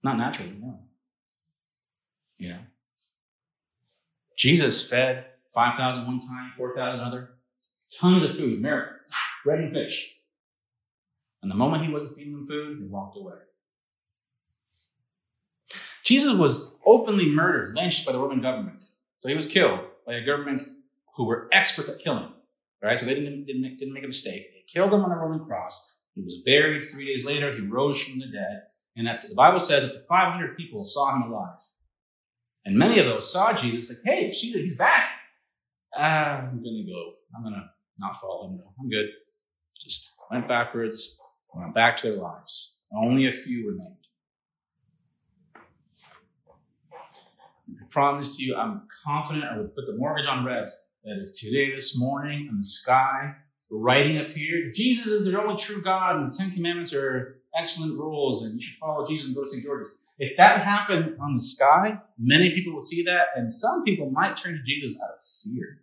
Not 0.02 0.18
naturally, 0.18 0.56
no. 0.60 0.80
You 2.38 2.48
know, 2.48 2.58
Jesus 4.36 4.84
fed 4.84 5.26
5,000 5.54 6.08
one 6.08 6.18
time, 6.18 6.54
4,000 6.56 6.98
other, 6.98 7.34
tons 7.98 8.22
of 8.22 8.36
food, 8.36 8.60
miracle, 8.60 8.96
bread 9.44 9.60
and 9.60 9.72
fish. 9.72 10.16
And 11.42 11.50
the 11.50 11.56
moment 11.56 11.84
he 11.84 11.92
wasn't 11.92 12.16
feeding 12.16 12.34
them 12.34 12.46
food, 12.46 12.80
they 12.80 12.86
walked 12.86 13.16
away. 13.16 13.34
Jesus 16.04 16.36
was 16.36 16.72
openly 16.84 17.26
murdered, 17.26 17.74
lynched 17.74 18.04
by 18.04 18.12
the 18.12 18.18
Roman 18.18 18.40
government. 18.40 18.84
So 19.18 19.28
he 19.28 19.34
was 19.34 19.46
killed 19.46 19.80
by 20.06 20.14
a 20.14 20.24
government 20.24 20.64
who 21.16 21.24
were 21.24 21.48
expert 21.52 21.88
at 21.88 22.00
killing. 22.00 22.32
Right? 22.82 22.98
So 22.98 23.06
they 23.06 23.14
didn't, 23.14 23.44
didn't, 23.46 23.62
make, 23.62 23.78
didn't 23.78 23.94
make 23.94 24.04
a 24.04 24.08
mistake. 24.08 24.46
They 24.52 24.64
killed 24.72 24.92
him 24.92 25.04
on 25.04 25.12
a 25.12 25.16
Roman 25.16 25.44
cross. 25.44 25.98
He 26.14 26.22
was 26.22 26.42
buried. 26.44 26.82
Three 26.84 27.06
days 27.06 27.24
later, 27.24 27.54
he 27.54 27.60
rose 27.60 28.02
from 28.02 28.18
the 28.18 28.26
dead. 28.26 28.62
And 28.96 29.06
that, 29.06 29.22
the 29.28 29.34
Bible 29.34 29.60
says 29.60 29.84
up 29.84 29.92
to 29.92 30.00
500 30.00 30.56
people 30.56 30.84
saw 30.84 31.14
him 31.14 31.30
alive. 31.30 31.60
And 32.64 32.76
many 32.76 32.98
of 32.98 33.06
those 33.06 33.30
saw 33.30 33.52
Jesus, 33.52 33.88
like, 33.88 33.98
hey, 34.04 34.26
it's 34.26 34.40
Jesus, 34.40 34.60
he's 34.60 34.78
back. 34.78 35.10
Ah, 35.96 36.38
I'm 36.38 36.62
going 36.62 36.84
to 36.84 36.90
go. 36.90 37.10
I'm 37.34 37.42
going 37.42 37.54
to 37.54 37.68
not 38.00 38.20
follow 38.20 38.48
him. 38.48 38.60
I'm 38.78 38.88
good. 38.88 39.06
Just 39.82 40.10
went 40.30 40.48
backwards, 40.48 41.20
went 41.54 41.74
back 41.74 41.96
to 41.98 42.10
their 42.10 42.16
lives. 42.16 42.78
Only 42.92 43.28
a 43.28 43.32
few 43.32 43.68
remained. 43.68 43.96
I 47.68 47.84
promise 47.88 48.40
you, 48.40 48.56
I'm 48.56 48.82
confident 49.04 49.44
I 49.44 49.58
would 49.58 49.74
put 49.74 49.86
the 49.86 49.96
mortgage 49.96 50.26
on 50.26 50.44
red 50.44 50.72
that 51.04 51.24
if 51.26 51.32
today, 51.32 51.74
this 51.74 51.98
morning, 51.98 52.48
in 52.50 52.58
the 52.58 52.64
sky, 52.64 53.34
the 53.70 53.76
writing 53.76 54.18
appeared, 54.18 54.74
Jesus 54.74 55.06
is 55.06 55.24
the 55.24 55.40
only 55.40 55.56
true 55.56 55.80
God, 55.80 56.16
and 56.16 56.32
the 56.32 56.36
Ten 56.36 56.50
Commandments 56.50 56.92
are 56.92 57.40
excellent 57.56 57.98
rules, 57.98 58.44
and 58.44 58.54
you 58.54 58.62
should 58.62 58.78
follow 58.78 59.06
Jesus 59.06 59.26
and 59.26 59.34
go 59.34 59.42
to 59.42 59.48
St. 59.48 59.64
George's. 59.64 59.92
If 60.18 60.36
that 60.36 60.60
happened 60.60 61.16
on 61.20 61.34
the 61.34 61.40
sky, 61.40 61.98
many 62.18 62.50
people 62.50 62.74
would 62.74 62.84
see 62.84 63.02
that, 63.04 63.28
and 63.34 63.54
some 63.54 63.82
people 63.84 64.10
might 64.10 64.36
turn 64.36 64.52
to 64.52 64.62
Jesus 64.62 65.00
out 65.02 65.14
of 65.14 65.20
fear. 65.42 65.82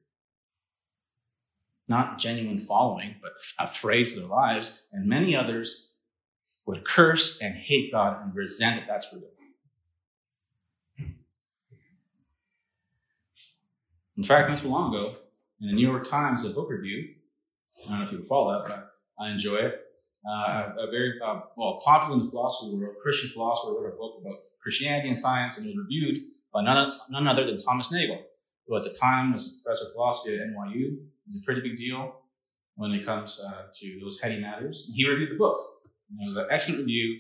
Not 1.88 2.20
genuine 2.20 2.60
following, 2.60 3.16
but 3.22 3.34
afraid 3.58 4.10
for 4.10 4.20
their 4.20 4.28
lives, 4.28 4.88
and 4.92 5.08
many 5.08 5.36
others 5.36 5.94
would 6.66 6.86
curse 6.86 7.40
and 7.42 7.56
hate 7.56 7.92
God 7.92 8.22
and 8.22 8.36
resent 8.36 8.82
that 8.82 8.88
that's 8.88 9.08
real. 9.14 9.24
In 14.18 14.24
fact, 14.24 14.50
not 14.50 14.58
too 14.58 14.70
long 14.70 14.94
ago, 14.94 15.16
in 15.62 15.68
the 15.68 15.74
New 15.74 15.88
York 15.88 16.10
Times, 16.10 16.44
a 16.44 16.50
book 16.50 16.70
review, 16.72 17.14
I 17.86 17.90
don't 17.90 18.00
know 18.00 18.06
if 18.06 18.12
you 18.12 18.18
would 18.18 18.28
follow 18.28 18.52
that, 18.52 18.68
but 18.68 18.92
I 19.24 19.30
enjoy 19.30 19.58
it. 19.58 19.82
Uh, 20.28 20.72
a 20.80 20.92
very 20.92 21.14
uh, 21.24 21.42
well 21.56 21.80
popular 21.86 22.18
in 22.18 22.26
the 22.26 22.30
philosophy 22.30 22.76
world, 22.76 22.96
Christian 23.02 23.30
philosopher 23.30 23.74
wrote 23.74 23.94
a 23.94 23.96
book 23.96 24.18
about 24.20 24.40
Christianity 24.62 25.08
and 25.08 25.18
science, 25.18 25.58
and 25.58 25.68
it 25.68 25.70
was 25.70 25.78
reviewed 25.78 26.24
by 26.52 26.64
none, 26.64 26.94
none 27.10 27.28
other 27.28 27.46
than 27.46 27.60
Thomas 27.60 27.92
Nagel, 27.92 28.24
who 28.68 28.76
at 28.76 28.84
the 28.84 28.90
time 28.90 29.34
was 29.34 29.46
a 29.48 29.64
professor 29.64 29.86
of 29.86 29.94
philosophy 29.94 30.36
at 30.36 30.42
NYU. 30.48 30.98
It's 31.28 31.38
a 31.38 31.46
pretty 31.46 31.62
big 31.62 31.78
deal 31.78 32.16
when 32.76 32.92
it 32.92 33.06
comes 33.06 33.44
uh, 33.44 33.64
to 33.80 34.00
those 34.02 34.20
heady 34.22 34.40
matters. 34.40 34.86
And 34.88 34.96
he 34.96 35.08
reviewed 35.08 35.32
the 35.32 35.38
book. 35.38 35.60
And 36.10 36.20
it 36.22 36.30
was 36.30 36.38
an 36.38 36.48
excellent 36.50 36.80
review. 36.82 37.20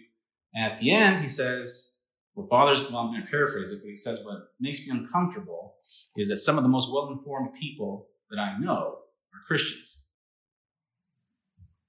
And 0.53 0.71
at 0.71 0.79
the 0.79 0.91
end, 0.91 1.21
he 1.21 1.27
says, 1.27 1.93
what 2.33 2.49
bothers, 2.49 2.83
well, 2.83 2.97
I'm 2.97 3.07
going 3.07 3.23
to 3.23 3.29
paraphrase 3.29 3.71
it, 3.71 3.79
but 3.81 3.89
he 3.89 3.95
says, 3.95 4.19
what 4.23 4.53
makes 4.59 4.85
me 4.85 4.95
uncomfortable 4.95 5.75
is 6.15 6.29
that 6.29 6.37
some 6.37 6.57
of 6.57 6.63
the 6.63 6.69
most 6.69 6.91
well 6.91 7.09
informed 7.11 7.53
people 7.59 8.07
that 8.29 8.39
I 8.39 8.57
know 8.59 8.99
are 9.33 9.41
Christians. 9.47 10.01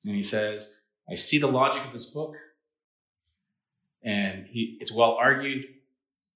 And 0.04 0.14
he 0.14 0.22
says, 0.22 0.74
I 1.10 1.14
see 1.14 1.38
the 1.38 1.48
logic 1.48 1.84
of 1.86 1.92
this 1.92 2.06
book, 2.06 2.34
and 4.02 4.46
he, 4.46 4.78
it's 4.80 4.92
well 4.92 5.12
argued, 5.20 5.66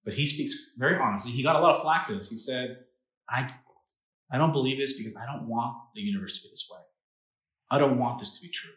but 0.04 0.14
he 0.14 0.26
speaks 0.26 0.52
very 0.76 0.98
honestly. 1.00 1.32
He 1.32 1.42
got 1.42 1.56
a 1.56 1.60
lot 1.60 1.74
of 1.76 1.82
flack 1.82 2.06
for 2.06 2.14
this. 2.14 2.28
He 2.28 2.36
said, 2.36 2.78
I, 3.30 3.54
I 4.32 4.38
don't 4.38 4.52
believe 4.52 4.78
this 4.78 4.96
because 4.96 5.14
I 5.14 5.26
don't 5.26 5.46
want 5.46 5.76
the 5.94 6.00
universe 6.00 6.38
to 6.38 6.48
be 6.48 6.50
this 6.50 6.66
way. 6.70 6.80
I 7.70 7.78
don't 7.78 7.98
want 7.98 8.18
this 8.18 8.38
to 8.38 8.46
be 8.46 8.52
true. 8.52 8.70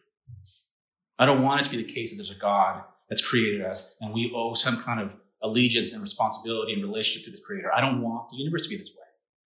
I 1.18 1.24
don't 1.24 1.42
want 1.42 1.62
it 1.62 1.64
to 1.64 1.70
be 1.70 1.82
the 1.82 1.92
case 1.92 2.10
that 2.10 2.16
there's 2.16 2.30
a 2.30 2.38
God 2.38 2.82
that's 3.08 3.26
created 3.26 3.62
us 3.64 3.96
and 4.00 4.12
we 4.12 4.32
owe 4.34 4.54
some 4.54 4.82
kind 4.82 5.00
of 5.00 5.16
allegiance 5.42 5.92
and 5.92 6.02
responsibility 6.02 6.72
and 6.72 6.82
relationship 6.82 7.24
to 7.24 7.30
the 7.30 7.42
creator. 7.42 7.72
I 7.74 7.80
don't 7.80 8.02
want 8.02 8.28
the 8.28 8.36
universe 8.36 8.64
to 8.64 8.68
be 8.68 8.76
this 8.76 8.90
way. 8.90 9.06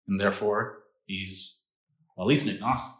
And 0.07 0.19
therefore, 0.19 0.79
he's 1.05 1.63
well, 2.15 2.25
at 2.25 2.29
least 2.29 2.47
an 2.47 2.55
agnostic. 2.55 2.95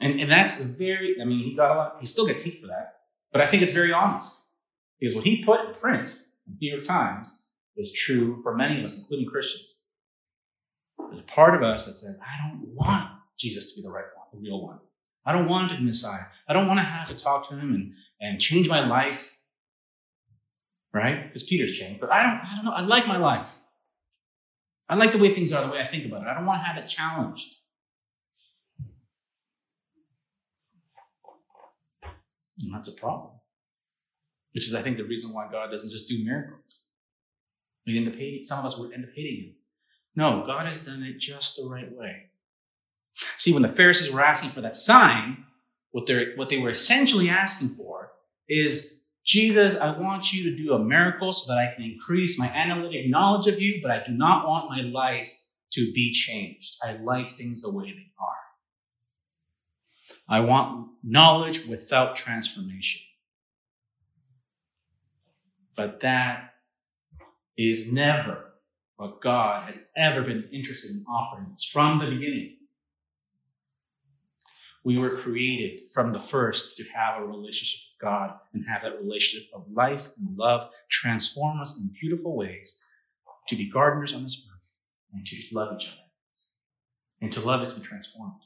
And, 0.00 0.20
and 0.20 0.30
that's 0.30 0.58
very, 0.60 1.16
I 1.20 1.24
mean, 1.24 1.44
he 1.44 1.54
got 1.54 1.70
a 1.70 1.78
lot, 1.78 1.96
he 2.00 2.06
still 2.06 2.26
gets 2.26 2.42
heat 2.42 2.60
for 2.60 2.66
that, 2.66 2.96
but 3.30 3.40
I 3.40 3.46
think 3.46 3.62
it's 3.62 3.72
very 3.72 3.92
honest. 3.92 4.42
Because 4.98 5.14
what 5.14 5.24
he 5.24 5.44
put 5.44 5.60
in 5.64 5.72
print 5.72 6.18
in 6.46 6.54
the 6.54 6.58
New 6.60 6.72
York 6.74 6.84
Times 6.84 7.44
is 7.76 7.92
true 7.92 8.36
for 8.42 8.54
many 8.54 8.80
of 8.80 8.84
us, 8.84 8.98
including 8.98 9.26
Christians. 9.26 9.78
There's 11.12 11.22
a 11.22 11.32
part 11.32 11.54
of 11.54 11.62
us 11.62 11.86
that 11.86 11.94
said, 11.94 12.18
I 12.20 12.48
don't 12.48 12.66
want 12.74 13.10
Jesus 13.38 13.74
to 13.74 13.80
be 13.80 13.86
the 13.86 13.92
right 13.92 14.04
one, 14.16 14.26
the 14.32 14.38
real 14.38 14.62
one. 14.62 14.78
I 15.24 15.32
don't 15.32 15.48
want 15.48 15.70
be 15.70 15.84
Messiah. 15.84 16.24
I 16.48 16.52
don't 16.52 16.66
want 16.66 16.80
to 16.80 16.84
have 16.84 17.06
to 17.08 17.14
talk 17.14 17.48
to 17.48 17.54
him 17.54 17.74
and, 17.74 17.92
and 18.20 18.40
change 18.40 18.68
my 18.68 18.84
life 18.86 19.38
right? 20.92 21.26
Because 21.26 21.42
Peter's 21.42 21.76
changed. 21.76 22.00
But 22.00 22.12
I 22.12 22.22
don't, 22.22 22.44
I 22.44 22.56
don't 22.56 22.64
know. 22.64 22.72
I 22.72 22.80
like 22.82 23.06
my 23.06 23.16
life. 23.16 23.58
I 24.88 24.94
like 24.94 25.12
the 25.12 25.18
way 25.18 25.32
things 25.32 25.52
are, 25.52 25.64
the 25.64 25.72
way 25.72 25.80
I 25.80 25.86
think 25.86 26.04
about 26.06 26.22
it. 26.22 26.28
I 26.28 26.34
don't 26.34 26.46
want 26.46 26.60
to 26.60 26.64
have 26.64 26.76
it 26.76 26.88
challenged. 26.88 27.56
And 32.62 32.74
that's 32.74 32.88
a 32.88 32.92
problem. 32.92 33.30
Which 34.52 34.68
is, 34.68 34.74
I 34.74 34.82
think, 34.82 34.98
the 34.98 35.04
reason 35.04 35.32
why 35.32 35.50
God 35.50 35.70
doesn't 35.70 35.90
just 35.90 36.08
do 36.08 36.22
miracles. 36.22 36.82
We 37.86 37.96
end 37.96 38.08
up 38.08 38.14
hating, 38.14 38.44
some 38.44 38.58
of 38.58 38.66
us 38.66 38.78
would 38.78 38.92
end 38.92 39.04
up 39.04 39.10
hating 39.14 39.44
him. 39.44 39.54
No, 40.14 40.44
God 40.46 40.66
has 40.66 40.78
done 40.78 41.02
it 41.02 41.18
just 41.18 41.56
the 41.56 41.68
right 41.68 41.90
way. 41.90 42.26
See, 43.36 43.52
when 43.52 43.62
the 43.62 43.68
Pharisees 43.68 44.12
were 44.12 44.24
asking 44.24 44.50
for 44.50 44.60
that 44.60 44.76
sign, 44.76 45.44
what, 45.90 46.06
they 46.06 46.32
what 46.36 46.48
they 46.48 46.58
were 46.58 46.70
essentially 46.70 47.28
asking 47.28 47.70
for 47.70 48.12
is 48.48 49.00
Jesus, 49.24 49.76
I 49.76 49.96
want 49.98 50.32
you 50.32 50.50
to 50.50 50.56
do 50.56 50.72
a 50.72 50.78
miracle 50.78 51.32
so 51.32 51.52
that 51.52 51.58
I 51.58 51.74
can 51.74 51.84
increase 51.84 52.38
my 52.38 52.48
analytic 52.48 53.08
knowledge 53.08 53.46
of 53.46 53.60
you, 53.60 53.80
but 53.82 53.90
I 53.90 54.02
do 54.04 54.12
not 54.12 54.46
want 54.48 54.70
my 54.70 54.80
life 54.80 55.34
to 55.74 55.92
be 55.92 56.12
changed. 56.12 56.76
I 56.82 56.94
like 56.94 57.30
things 57.30 57.62
the 57.62 57.72
way 57.72 57.86
they 57.86 58.10
are. 58.20 58.42
I 60.28 60.40
want 60.40 60.88
knowledge 61.02 61.66
without 61.66 62.16
transformation. 62.16 63.02
But 65.76 66.00
that 66.00 66.54
is 67.56 67.90
never 67.92 68.51
what 68.96 69.20
God 69.20 69.66
has 69.66 69.88
ever 69.96 70.22
been 70.22 70.48
interested 70.52 70.90
in 70.90 71.04
offering 71.08 71.46
us 71.52 71.64
from 71.64 71.98
the 71.98 72.06
beginning. 72.06 72.56
We 74.84 74.98
were 74.98 75.10
created 75.10 75.92
from 75.92 76.12
the 76.12 76.18
first 76.18 76.76
to 76.76 76.84
have 76.94 77.22
a 77.22 77.26
relationship 77.26 77.80
with 77.90 78.00
God 78.00 78.34
and 78.52 78.64
have 78.68 78.82
that 78.82 79.00
relationship 79.00 79.48
of 79.54 79.66
life 79.72 80.08
and 80.18 80.36
love 80.36 80.68
transform 80.90 81.60
us 81.60 81.78
in 81.78 81.94
beautiful 82.00 82.36
ways 82.36 82.80
to 83.48 83.56
be 83.56 83.70
gardeners 83.70 84.12
on 84.12 84.24
this 84.24 84.46
earth 84.52 84.76
and 85.12 85.26
to 85.26 85.54
love 85.54 85.76
each 85.80 85.88
other. 85.88 85.96
And 87.20 87.30
to 87.32 87.40
love 87.40 87.62
is 87.62 87.72
to 87.72 87.80
be 87.80 87.86
transformed. 87.86 88.40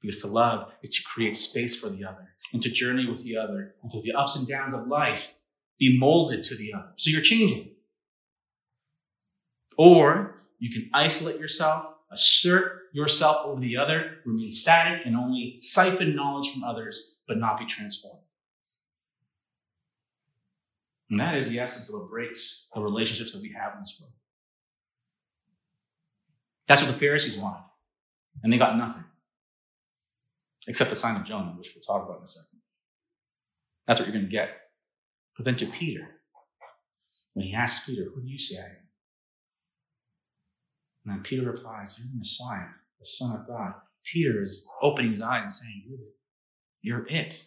Because 0.00 0.20
to 0.22 0.26
love 0.26 0.72
is 0.82 0.90
to 0.90 1.04
create 1.04 1.36
space 1.36 1.76
for 1.76 1.88
the 1.88 2.04
other 2.04 2.34
and 2.52 2.60
to 2.62 2.70
journey 2.70 3.08
with 3.08 3.22
the 3.22 3.36
other 3.36 3.76
and 3.82 3.92
through 3.92 4.02
the 4.02 4.12
ups 4.12 4.36
and 4.36 4.48
downs 4.48 4.74
of 4.74 4.88
life 4.88 5.36
be 5.78 5.96
molded 5.96 6.42
to 6.44 6.56
the 6.56 6.72
other. 6.72 6.92
So 6.96 7.10
you're 7.10 7.20
changing. 7.20 7.71
Or 9.76 10.42
you 10.58 10.70
can 10.70 10.90
isolate 10.94 11.38
yourself 11.38 11.92
assert 12.12 12.82
yourself 12.92 13.46
over 13.46 13.60
the 13.60 13.76
other, 13.76 14.18
remain 14.24 14.52
static, 14.52 15.06
and 15.06 15.16
only 15.16 15.56
siphon 15.60 16.14
knowledge 16.14 16.52
from 16.52 16.62
others, 16.62 17.16
but 17.26 17.38
not 17.38 17.58
be 17.58 17.64
transformed. 17.64 18.20
And 21.10 21.18
that 21.18 21.36
is 21.36 21.50
the 21.50 21.58
essence 21.58 21.88
of 21.88 22.00
what 22.00 22.10
breaks 22.10 22.68
the 22.74 22.80
relationships 22.80 23.32
that 23.32 23.42
we 23.42 23.52
have 23.52 23.74
in 23.74 23.80
this 23.80 23.98
world. 24.00 24.12
That's 26.68 26.82
what 26.82 26.92
the 26.92 26.98
Pharisees 26.98 27.36
wanted. 27.36 27.64
And 28.42 28.52
they 28.52 28.58
got 28.58 28.78
nothing. 28.78 29.04
Except 30.66 30.90
the 30.90 30.96
sign 30.96 31.16
of 31.16 31.24
Jonah, 31.24 31.54
which 31.58 31.72
we'll 31.74 31.82
talk 31.82 32.06
about 32.06 32.18
in 32.18 32.24
a 32.24 32.28
second. 32.28 32.60
That's 33.86 33.98
what 33.98 34.06
you're 34.06 34.14
going 34.14 34.26
to 34.26 34.30
get. 34.30 34.56
But 35.36 35.44
then 35.44 35.56
to 35.56 35.66
Peter, 35.66 36.08
when 37.34 37.46
he 37.46 37.54
asks 37.54 37.86
Peter, 37.86 38.04
Who 38.14 38.22
do 38.22 38.28
you 38.28 38.38
say 38.38 38.58
I 38.62 38.66
am? 38.66 38.81
And 41.04 41.14
then 41.14 41.22
Peter 41.22 41.50
replies, 41.50 41.96
You're 41.98 42.08
the 42.08 42.18
Messiah, 42.18 42.68
the 42.98 43.04
Son 43.04 43.36
of 43.40 43.46
God. 43.46 43.74
Peter 44.04 44.42
is 44.42 44.68
opening 44.80 45.12
his 45.12 45.20
eyes 45.20 45.42
and 45.42 45.52
saying, 45.52 45.84
You're 46.80 47.06
it. 47.08 47.46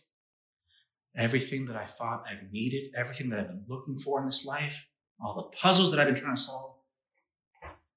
Everything 1.18 1.66
that 1.68 1.78
I 1.78 1.86
thought 1.86 2.26
I've 2.30 2.52
needed, 2.52 2.92
everything 2.98 3.30
that 3.30 3.40
I've 3.40 3.48
been 3.48 3.66
looking 3.70 3.98
for 3.98 4.20
in 4.20 4.26
this 4.26 4.46
life, 4.46 4.88
all 5.24 5.34
the 5.34 5.58
puzzles 5.58 5.92
that 5.92 6.00
I've 6.00 6.08
been 6.08 6.16
trying 6.16 6.36
to 6.36 6.42
solve, 6.42 6.76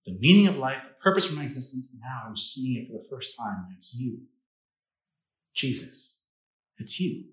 the 0.07 0.17
meaning 0.21 0.47
of 0.47 0.57
life, 0.57 0.83
the 0.83 0.95
purpose 1.03 1.27
for 1.27 1.35
my 1.35 1.43
existence, 1.43 1.95
now 2.01 2.23
I'm 2.27 2.37
seeing 2.37 2.81
it 2.81 2.87
for 2.87 2.93
the 2.93 3.07
first 3.11 3.37
time. 3.37 3.65
And 3.69 3.77
it's 3.77 3.95
you. 3.95 4.21
Jesus. 5.55 6.15
It's 6.79 7.01
you. 7.01 7.25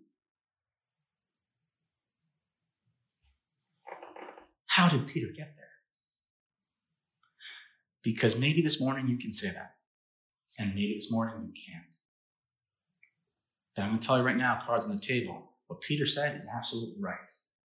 How 4.66 4.90
did 4.90 5.08
Peter 5.08 5.28
get 5.28 5.54
there? 5.56 5.65
Because 8.06 8.38
maybe 8.38 8.62
this 8.62 8.80
morning 8.80 9.08
you 9.08 9.18
can 9.18 9.32
say 9.32 9.50
that, 9.50 9.78
and 10.60 10.76
maybe 10.76 10.94
this 10.94 11.12
morning 11.12 11.36
you 11.42 11.54
can't. 11.68 11.88
But 13.76 13.82
I'm 13.82 13.90
going 13.90 14.00
to 14.00 14.08
tell 14.08 14.18
you 14.18 14.24
right 14.24 14.38
now, 14.38 14.60
cards 14.64 14.86
on 14.86 14.96
the 14.96 15.02
table, 15.02 15.54
what 15.66 15.82
Peter 15.82 16.06
said 16.06 16.36
is 16.36 16.46
absolutely 16.56 17.02
right. 17.02 17.18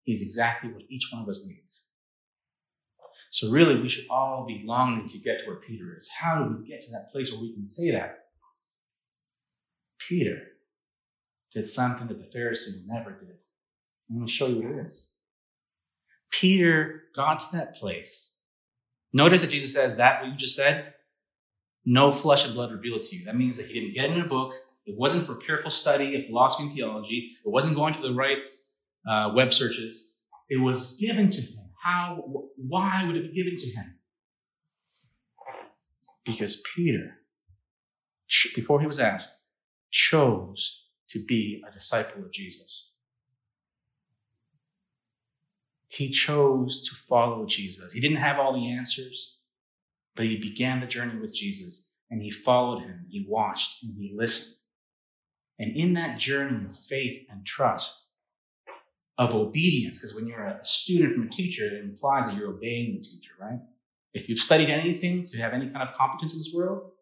He's 0.02 0.22
exactly 0.22 0.72
what 0.72 0.84
each 0.88 1.10
one 1.12 1.22
of 1.22 1.28
us 1.28 1.46
needs. 1.46 1.84
So 3.30 3.50
really, 3.50 3.82
we 3.82 3.90
should 3.90 4.06
all 4.08 4.46
be 4.48 4.62
longing 4.64 5.06
to 5.08 5.18
get 5.18 5.40
to 5.40 5.46
where 5.46 5.56
Peter 5.60 5.94
is. 5.96 6.08
How 6.20 6.42
do 6.42 6.56
we 6.56 6.66
get 6.66 6.80
to 6.82 6.90
that 6.92 7.12
place 7.12 7.30
where 7.30 7.42
we 7.42 7.52
can 7.52 7.66
say 7.66 7.90
that? 7.90 8.20
Peter 10.08 10.38
did 11.52 11.66
something 11.66 12.08
that 12.08 12.18
the 12.18 12.30
Pharisees 12.32 12.82
never 12.86 13.10
did. 13.10 13.36
I'm 14.08 14.16
going 14.16 14.26
to 14.26 14.32
show 14.32 14.46
you 14.46 14.56
what 14.56 14.72
it 14.72 14.86
is. 14.86 15.12
Peter 16.32 17.02
got 17.14 17.40
to 17.40 17.46
that 17.52 17.76
place. 17.76 18.36
Notice 19.12 19.42
that 19.42 19.50
Jesus 19.50 19.72
says 19.72 19.96
that 19.96 20.22
what 20.22 20.30
you 20.30 20.36
just 20.36 20.54
said, 20.54 20.94
no 21.84 22.12
flesh 22.12 22.44
and 22.44 22.54
blood 22.54 22.70
revealed 22.70 23.02
to 23.04 23.16
you. 23.16 23.24
That 23.24 23.36
means 23.36 23.56
that 23.56 23.66
he 23.66 23.74
didn't 23.74 23.94
get 23.94 24.06
it 24.06 24.12
in 24.12 24.20
a 24.20 24.28
book. 24.28 24.54
It 24.86 24.96
wasn't 24.96 25.24
for 25.24 25.34
careful 25.34 25.70
study 25.70 26.16
of 26.16 26.26
philosophy 26.26 26.64
and 26.64 26.72
theology. 26.74 27.32
It 27.44 27.48
wasn't 27.48 27.74
going 27.74 27.94
to 27.94 28.02
the 28.02 28.14
right 28.14 28.38
uh, 29.08 29.32
web 29.34 29.52
searches. 29.52 30.14
It 30.48 30.60
was 30.60 30.96
given 30.96 31.30
to 31.30 31.40
him. 31.40 31.70
How, 31.82 32.22
why 32.56 33.04
would 33.06 33.16
it 33.16 33.32
be 33.32 33.42
given 33.42 33.56
to 33.56 33.66
him? 33.70 33.94
Because 36.24 36.62
Peter, 36.74 37.18
before 38.54 38.80
he 38.80 38.86
was 38.86 39.00
asked, 39.00 39.40
chose 39.90 40.84
to 41.08 41.24
be 41.24 41.62
a 41.68 41.72
disciple 41.72 42.22
of 42.22 42.32
Jesus. 42.32 42.89
He 45.90 46.08
chose 46.08 46.88
to 46.88 46.94
follow 46.94 47.44
Jesus. 47.46 47.92
He 47.92 48.00
didn't 48.00 48.18
have 48.18 48.38
all 48.38 48.54
the 48.54 48.70
answers, 48.70 49.38
but 50.14 50.26
he 50.26 50.36
began 50.36 50.80
the 50.80 50.86
journey 50.86 51.18
with 51.18 51.34
Jesus 51.34 51.88
and 52.08 52.22
he 52.22 52.30
followed 52.30 52.82
him. 52.82 53.06
He 53.08 53.26
watched 53.28 53.82
and 53.82 53.96
he 53.98 54.14
listened. 54.16 54.56
And 55.58 55.76
in 55.76 55.94
that 55.94 56.18
journey 56.18 56.64
of 56.64 56.76
faith 56.76 57.26
and 57.28 57.44
trust, 57.44 58.06
of 59.18 59.34
obedience, 59.34 59.98
because 59.98 60.14
when 60.14 60.26
you're 60.26 60.46
a 60.46 60.64
student 60.64 61.12
from 61.12 61.26
a 61.26 61.28
teacher, 61.28 61.66
it 61.66 61.84
implies 61.84 62.26
that 62.26 62.36
you're 62.36 62.48
obeying 62.48 62.94
the 62.94 63.02
teacher, 63.02 63.32
right? 63.38 63.58
If 64.14 64.28
you've 64.28 64.38
studied 64.38 64.70
anything 64.70 65.26
to 65.26 65.38
have 65.38 65.52
any 65.52 65.68
kind 65.68 65.86
of 65.86 65.94
competence 65.94 66.32
in 66.32 66.38
this 66.38 66.52
world, 66.54 66.92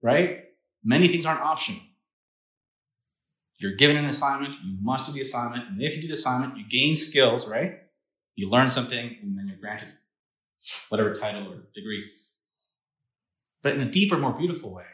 right? 0.00 0.44
Many 0.82 1.08
things 1.08 1.26
aren't 1.26 1.42
optional. 1.42 1.82
You're 3.58 3.74
given 3.74 3.96
an 3.96 4.06
assignment, 4.06 4.54
you 4.64 4.78
must 4.80 5.06
do 5.06 5.12
the 5.12 5.20
assignment, 5.20 5.68
and 5.68 5.82
if 5.82 5.96
you 5.96 6.00
do 6.00 6.08
the 6.08 6.14
assignment, 6.14 6.56
you 6.56 6.64
gain 6.66 6.96
skills, 6.96 7.46
right? 7.46 7.80
You 8.36 8.48
learn 8.50 8.70
something, 8.70 9.16
and 9.22 9.36
then 9.36 9.48
you're 9.48 9.56
granted 9.56 9.92
whatever 10.88 11.14
title 11.14 11.52
or 11.52 11.56
degree. 11.74 12.04
But 13.62 13.74
in 13.74 13.80
a 13.80 13.90
deeper, 13.90 14.18
more 14.18 14.32
beautiful 14.32 14.72
way, 14.72 14.84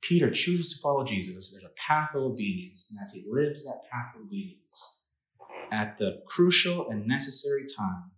Peter 0.00 0.30
chooses 0.30 0.72
to 0.72 0.80
follow 0.80 1.04
Jesus. 1.04 1.50
There's 1.50 1.64
a 1.64 1.74
path 1.76 2.14
of 2.14 2.22
obedience, 2.22 2.90
and 2.90 2.98
as 3.02 3.12
he 3.12 3.24
lives 3.28 3.64
that 3.64 3.82
path 3.90 4.14
of 4.16 4.22
obedience, 4.22 5.02
at 5.72 5.98
the 5.98 6.22
crucial 6.26 6.88
and 6.88 7.06
necessary 7.06 7.64
time, 7.76 8.12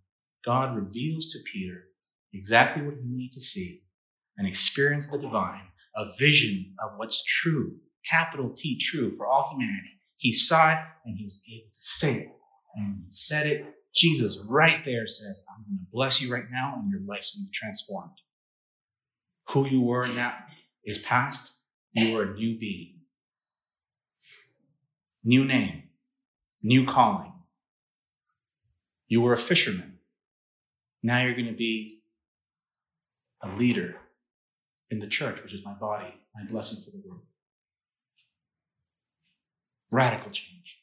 God 0.45 0.75
reveals 0.75 1.31
to 1.31 1.39
Peter 1.51 1.85
exactly 2.33 2.83
what 2.83 2.95
he 2.95 3.03
needs 3.05 3.35
to 3.35 3.41
see 3.41 3.81
an 4.37 4.45
experience 4.45 5.05
of 5.05 5.11
the 5.11 5.17
divine, 5.19 5.67
a 5.95 6.05
vision 6.17 6.73
of 6.83 6.97
what's 6.97 7.23
true, 7.23 7.75
capital 8.09 8.51
T, 8.55 8.77
true 8.79 9.15
for 9.15 9.27
all 9.27 9.49
humanity. 9.51 9.91
He 10.17 10.31
saw 10.31 10.71
it 10.71 10.79
and 11.05 11.17
he 11.17 11.25
was 11.25 11.43
able 11.47 11.69
to 11.69 11.79
say 11.79 12.13
it. 12.15 12.27
And 12.75 13.03
he 13.05 13.11
said 13.11 13.45
it. 13.45 13.65
Jesus 13.93 14.43
right 14.47 14.83
there 14.83 15.05
says, 15.05 15.43
I'm 15.49 15.63
going 15.65 15.79
to 15.79 15.91
bless 15.91 16.21
you 16.21 16.33
right 16.33 16.49
now 16.51 16.79
and 16.81 16.89
your 16.91 17.01
life's 17.01 17.35
going 17.35 17.45
to 17.45 17.49
be 17.49 17.53
transformed. 17.53 18.17
Who 19.49 19.67
you 19.67 19.81
were 19.81 20.07
now 20.07 20.33
is 20.83 20.97
past. 20.97 21.57
You 21.93 22.17
are 22.17 22.23
a 22.23 22.33
new 22.33 22.57
being. 22.57 23.01
New 25.23 25.45
name, 25.45 25.83
new 26.61 26.85
calling, 26.85 27.33
you 29.07 29.21
were 29.21 29.33
a 29.33 29.37
fisherman. 29.37 29.99
Now 31.03 31.21
you're 31.21 31.35
going 31.35 31.45
to 31.45 31.53
be 31.53 32.01
a 33.43 33.47
leader 33.47 33.97
in 34.89 34.99
the 34.99 35.07
church, 35.07 35.41
which 35.43 35.53
is 35.53 35.63
my 35.63 35.73
body, 35.73 36.13
my 36.35 36.43
blessing 36.49 36.83
for 36.83 36.91
the 36.91 37.07
world. 37.07 37.21
Radical 39.91 40.31
change. 40.31 40.82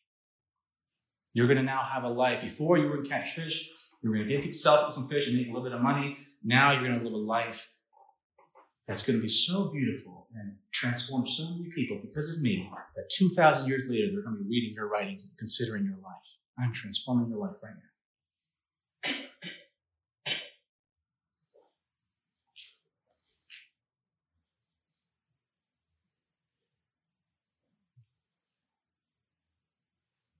You're 1.32 1.46
going 1.46 1.58
to 1.58 1.62
now 1.62 1.82
have 1.92 2.04
a 2.04 2.08
life. 2.08 2.42
Before 2.42 2.76
you 2.76 2.86
were 2.86 2.94
going 2.94 3.04
to 3.04 3.10
catch 3.10 3.34
fish, 3.34 3.70
you 4.02 4.10
were 4.10 4.16
going 4.16 4.28
to 4.28 4.36
give 4.36 4.44
yourself 4.44 4.94
some 4.94 5.08
fish 5.08 5.28
and 5.28 5.36
make 5.36 5.46
a 5.46 5.50
little 5.50 5.64
bit 5.64 5.72
of 5.72 5.80
money. 5.80 6.18
Now 6.42 6.72
you're 6.72 6.82
going 6.82 6.98
to 6.98 7.04
live 7.04 7.12
a 7.12 7.16
life 7.16 7.70
that's 8.88 9.04
going 9.04 9.18
to 9.18 9.22
be 9.22 9.28
so 9.28 9.70
beautiful 9.70 10.26
and 10.34 10.56
transform 10.72 11.26
so 11.26 11.50
many 11.50 11.70
people 11.74 12.00
because 12.02 12.34
of 12.34 12.42
me 12.42 12.68
that 12.96 13.10
2,000 13.16 13.68
years 13.68 13.84
later, 13.88 14.08
they're 14.12 14.22
going 14.22 14.36
to 14.36 14.42
be 14.42 14.48
reading 14.48 14.74
your 14.74 14.88
writings 14.88 15.24
and 15.24 15.36
considering 15.38 15.84
your 15.84 15.98
life. 16.02 16.38
I'm 16.58 16.72
transforming 16.72 17.28
your 17.28 17.38
life 17.38 17.56
right 17.62 17.72
now. 17.72 17.90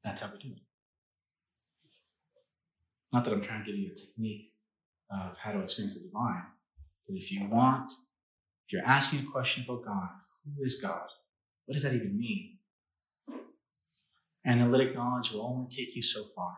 That's 0.02 0.22
how 0.22 0.30
we 0.32 0.38
do 0.38 0.54
it. 0.56 0.69
Not 3.12 3.24
that 3.24 3.32
I'm 3.32 3.42
trying 3.42 3.64
to 3.64 3.70
give 3.70 3.78
you 3.78 3.90
a 3.92 3.94
technique 3.94 4.52
of 5.10 5.36
how 5.38 5.52
to 5.52 5.60
experience 5.60 5.96
the 5.96 6.06
divine, 6.06 6.44
but 7.06 7.16
if 7.16 7.32
you 7.32 7.48
want, 7.48 7.92
if 8.66 8.72
you're 8.72 8.86
asking 8.86 9.26
a 9.26 9.30
question 9.30 9.64
about 9.64 9.84
God, 9.84 10.08
who 10.44 10.64
is 10.64 10.80
God? 10.80 11.08
What 11.66 11.74
does 11.74 11.82
that 11.82 11.94
even 11.94 12.16
mean? 12.16 12.58
Analytic 14.46 14.94
knowledge 14.94 15.32
will 15.32 15.42
only 15.42 15.68
take 15.68 15.94
you 15.96 16.02
so 16.02 16.24
far. 16.34 16.56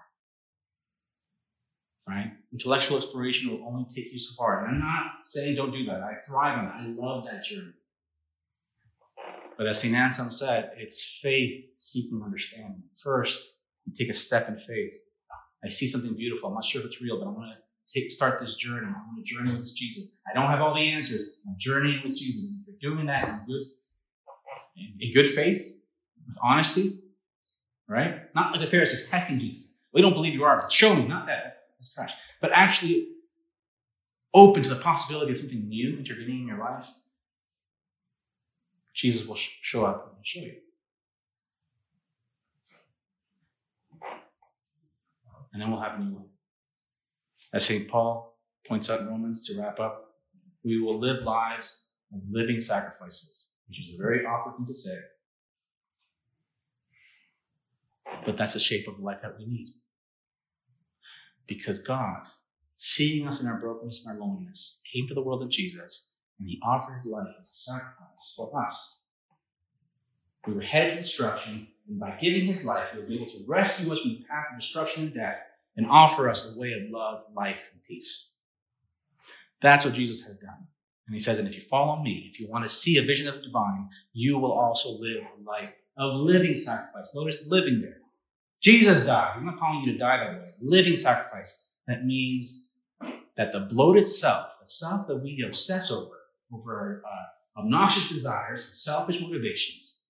Right? 2.06 2.32
Intellectual 2.52 2.96
exploration 2.96 3.50
will 3.50 3.66
only 3.66 3.84
take 3.84 4.12
you 4.12 4.18
so 4.18 4.34
far. 4.36 4.64
And 4.66 4.74
I'm 4.74 4.80
not 4.80 5.04
saying 5.24 5.56
don't 5.56 5.72
do 5.72 5.84
that. 5.86 6.02
I 6.02 6.14
thrive 6.26 6.58
on 6.58 6.64
it. 6.66 6.72
I 6.74 6.86
love 6.88 7.24
that 7.26 7.44
journey. 7.44 7.72
But 9.56 9.66
as 9.66 9.80
St. 9.80 9.94
Anselm 9.94 10.30
said, 10.30 10.72
it's 10.76 11.18
faith 11.22 11.64
seeking 11.78 12.22
understanding. 12.22 12.82
First, 12.96 13.54
you 13.84 13.94
take 13.94 14.10
a 14.10 14.18
step 14.18 14.48
in 14.48 14.58
faith. 14.58 14.94
I 15.64 15.68
see 15.68 15.87
something 15.87 16.14
beautiful. 16.14 16.48
I'm 16.48 16.55
not 16.55 16.64
sure 16.64 16.81
if 16.81 16.87
it's 16.87 17.01
real, 17.01 17.18
but 17.18 17.29
I'm 17.29 17.35
going 17.35 17.51
to 17.51 17.92
take 17.92 18.11
start 18.11 18.40
this 18.40 18.57
journey. 18.57 18.87
I'm 18.87 19.14
going 19.14 19.22
to 19.22 19.22
journey 19.22 19.53
with 19.53 19.75
Jesus. 19.77 20.16
I 20.29 20.35
don't 20.35 20.51
have 20.51 20.61
all 20.61 20.75
the 20.75 20.81
answers. 20.81 21.37
I'm 21.46 21.55
journeying 21.59 22.01
with 22.05 22.16
Jesus. 22.16 22.51
And 22.51 22.61
if 22.66 22.83
you're 22.83 22.94
doing 22.94 23.07
that 23.07 23.29
in 23.29 23.40
good, 23.46 23.62
in 25.01 25.12
good 25.12 25.27
faith, 25.27 25.62
with 26.27 26.37
honesty, 26.42 26.98
right? 27.88 28.35
Not 28.35 28.53
like 28.53 28.61
the 28.61 28.66
Pharisees 28.66 29.09
testing 29.09 29.38
Jesus. 29.38 29.68
We 29.92 30.01
don't 30.01 30.14
believe 30.14 30.35
you 30.35 30.44
are. 30.44 30.68
Show 30.70 30.96
me. 30.96 31.07
Not 31.07 31.27
that. 31.27 31.42
That's, 31.44 31.61
that's 31.79 31.94
trash. 31.94 32.12
But 32.40 32.51
actually 32.55 33.09
open 34.35 34.62
to 34.62 34.68
the 34.70 34.77
possibility 34.77 35.33
of 35.33 35.38
something 35.38 35.68
new 35.68 35.98
intervening 35.98 36.42
in 36.42 36.46
your 36.48 36.59
life 36.59 36.88
Jesus 38.94 39.27
will 39.27 39.37
show 39.37 39.85
up 39.85 40.14
and 40.16 40.27
show 40.27 40.40
you. 40.40 40.55
And 45.52 45.60
then 45.60 45.70
we'll 45.70 45.80
have 45.80 45.98
a 45.98 46.02
new 46.02 46.14
one. 46.14 46.28
As 47.52 47.66
St. 47.66 47.88
Paul 47.88 48.38
points 48.66 48.88
out 48.88 49.00
in 49.00 49.08
Romans 49.08 49.46
to 49.46 49.60
wrap 49.60 49.78
up, 49.78 50.14
we 50.64 50.80
will 50.80 50.98
live 50.98 51.22
lives 51.24 51.86
of 52.12 52.20
living 52.30 52.60
sacrifices, 52.60 53.46
which 53.68 53.80
is 53.80 53.94
a 53.94 53.98
very 53.98 54.24
awkward 54.24 54.56
thing 54.56 54.66
to 54.66 54.74
say. 54.74 54.98
But 58.24 58.36
that's 58.36 58.54
the 58.54 58.60
shape 58.60 58.88
of 58.88 58.96
the 58.96 59.02
life 59.02 59.22
that 59.22 59.38
we 59.38 59.46
need. 59.46 59.68
Because 61.46 61.78
God, 61.78 62.22
seeing 62.76 63.26
us 63.26 63.40
in 63.40 63.48
our 63.48 63.58
brokenness 63.58 64.04
and 64.04 64.14
our 64.14 64.20
loneliness, 64.20 64.80
came 64.92 65.08
to 65.08 65.14
the 65.14 65.22
world 65.22 65.42
of 65.42 65.50
Jesus 65.50 66.10
and 66.38 66.48
he 66.48 66.60
offered 66.64 66.96
his 66.96 67.04
life 67.04 67.34
as 67.38 67.48
a 67.48 67.52
sacrifice 67.52 68.34
for 68.36 68.50
us. 68.66 69.00
We 70.46 70.54
were 70.54 70.62
headed 70.62 70.94
to 70.94 71.02
destruction, 71.02 71.68
and 71.88 71.99
by 71.99 72.16
giving 72.21 72.47
his 72.47 72.64
life, 72.64 72.88
he 72.92 73.01
was 73.01 73.11
able 73.11 73.27
to 73.27 73.45
rescue 73.47 73.92
us 73.92 73.99
from 74.01 74.11
the 74.11 74.25
path 74.29 74.47
of 74.53 74.61
destruction 74.61 75.05
and 75.05 75.14
death 75.14 75.40
and 75.77 75.87
offer 75.87 76.29
us 76.29 76.55
a 76.55 76.59
way 76.59 76.73
of 76.73 76.90
love, 76.90 77.25
life, 77.35 77.71
and 77.73 77.83
peace. 77.85 78.33
That's 79.61 79.85
what 79.85 79.95
Jesus 79.95 80.25
has 80.27 80.37
done. 80.37 80.66
And 81.07 81.14
he 81.14 81.21
says, 81.21 81.38
and 81.38 81.49
if 81.49 81.55
you 81.55 81.62
follow 81.62 82.03
me, 82.03 82.27
if 82.31 82.38
you 82.38 82.49
want 82.49 82.64
to 82.64 82.68
see 82.68 82.97
a 82.97 83.03
vision 83.03 83.29
of 83.29 83.35
the 83.35 83.42
divine, 83.42 83.88
you 84.12 84.38
will 84.38 84.53
also 84.53 84.90
live 84.99 85.23
a 85.23 85.42
life 85.49 85.75
of 85.97 86.14
living 86.14 86.55
sacrifice. 86.55 87.12
Notice 87.14 87.47
living 87.49 87.81
there. 87.83 87.99
Jesus 88.62 89.05
died. 89.05 89.35
I'm 89.37 89.45
not 89.45 89.59
calling 89.59 89.83
you 89.85 89.92
to 89.92 89.99
die 89.99 90.18
that 90.18 90.33
way. 90.33 90.51
Living 90.61 90.97
sacrifice. 90.97 91.68
That 91.87 92.05
means 92.05 92.71
that 93.37 93.53
the 93.53 93.61
bloated 93.61 94.07
self, 94.07 94.47
the 94.61 94.68
self 94.68 95.09
that 95.09 95.16
we 95.16 95.45
obsess 95.47 95.90
over, 95.90 96.16
over 96.53 96.73
our 96.73 97.03
uh, 97.05 97.61
obnoxious 97.61 98.09
desires 98.09 98.66
and 98.66 98.75
selfish 98.75 99.21
motivations. 99.21 100.01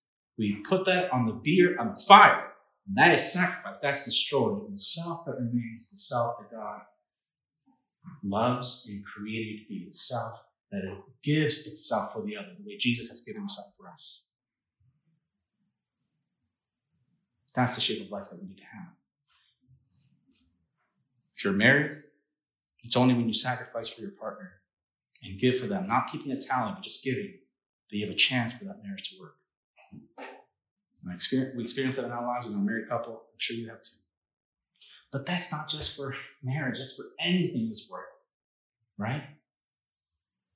We 0.43 0.57
put 0.69 0.85
that 0.87 1.13
on 1.13 1.27
the 1.27 1.33
beer, 1.33 1.79
on 1.79 1.91
the 1.91 1.97
fire. 1.97 2.49
And 2.87 2.97
that 2.97 3.15
is 3.15 3.33
sacrifice. 3.33 3.79
That's 3.81 4.05
destroyed. 4.05 4.65
And 4.67 4.77
the 4.77 4.83
self 4.83 5.25
that 5.25 5.37
remains 5.37 5.91
the 5.91 5.99
self 5.99 6.39
that 6.39 6.51
God 6.51 6.81
loves 8.25 8.89
and 8.89 9.05
created 9.05 9.63
to 9.63 9.69
be 9.69 9.87
the 9.87 9.95
self 9.95 10.45
that 10.73 10.83
it 10.83 10.99
gives 11.23 11.67
itself 11.67 12.13
for 12.13 12.25
the 12.25 12.37
other, 12.37 12.49
the 12.59 12.67
way 12.67 12.77
Jesus 12.77 13.09
has 13.09 13.21
given 13.21 13.43
himself 13.43 13.69
for 13.79 13.89
us. 13.89 14.27
That's 17.55 17.77
the 17.77 17.81
shape 17.81 18.05
of 18.05 18.11
life 18.11 18.31
that 18.31 18.41
we 18.41 18.49
need 18.49 18.59
to 18.59 18.65
have. 18.65 18.89
If 21.37 21.45
you're 21.45 21.53
married, 21.53 21.99
it's 22.83 22.97
only 22.97 23.15
when 23.15 23.29
you 23.29 23.35
sacrifice 23.35 23.89
for 23.89 24.01
your 24.01 24.11
partner 24.11 24.55
and 25.23 25.39
give 25.39 25.61
for 25.61 25.67
them, 25.67 25.87
not 25.87 26.09
keeping 26.11 26.33
a 26.33 26.41
tally, 26.41 26.73
but 26.75 26.83
just 26.83 27.05
giving, 27.05 27.35
that 27.91 27.97
you 27.97 28.07
have 28.07 28.15
a 28.15 28.19
chance 28.19 28.53
for 28.53 28.65
that 28.65 28.83
marriage 28.83 29.11
to 29.11 29.21
work. 29.21 29.37
Experience, 31.13 31.55
we 31.57 31.63
experience 31.63 31.97
that 31.97 32.05
in 32.05 32.13
our 32.13 32.27
lives 32.27 32.47
as 32.47 32.53
a 32.53 32.57
married 32.57 32.89
couple. 32.89 33.13
I'm 33.13 33.39
sure 33.39 33.57
you 33.57 33.69
have 33.69 33.83
too. 33.83 33.97
But 35.11 35.27
that's 35.27 35.53
not 35.53 35.69
just 35.69 35.97
for 35.97 36.15
marriage, 36.43 36.79
that's 36.79 36.97
for 36.97 37.05
anything 37.21 37.63
in 37.63 37.69
this 37.69 37.89
world, 37.91 38.07
right? 38.97 39.25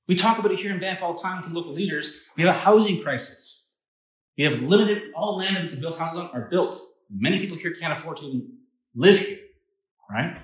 We 0.07 0.15
talk 0.15 0.39
about 0.39 0.51
it 0.51 0.59
here 0.59 0.71
in 0.71 0.79
Banff 0.79 1.03
all 1.03 1.13
the 1.13 1.21
time 1.21 1.41
with 1.41 1.51
local 1.51 1.73
leaders. 1.73 2.17
We 2.35 2.43
have 2.43 2.55
a 2.55 2.59
housing 2.59 3.03
crisis. 3.03 3.65
We 4.37 4.45
have 4.45 4.61
limited, 4.61 5.11
all 5.15 5.37
land 5.37 5.57
that 5.57 5.63
we 5.63 5.69
can 5.69 5.79
build 5.81 5.97
houses 5.97 6.19
on 6.19 6.29
are 6.33 6.47
built. 6.49 6.79
Many 7.09 7.39
people 7.39 7.57
here 7.57 7.73
can't 7.73 7.93
afford 7.93 8.17
to 8.17 8.23
even 8.23 8.47
live 8.95 9.19
here, 9.19 9.39
right? 10.09 10.41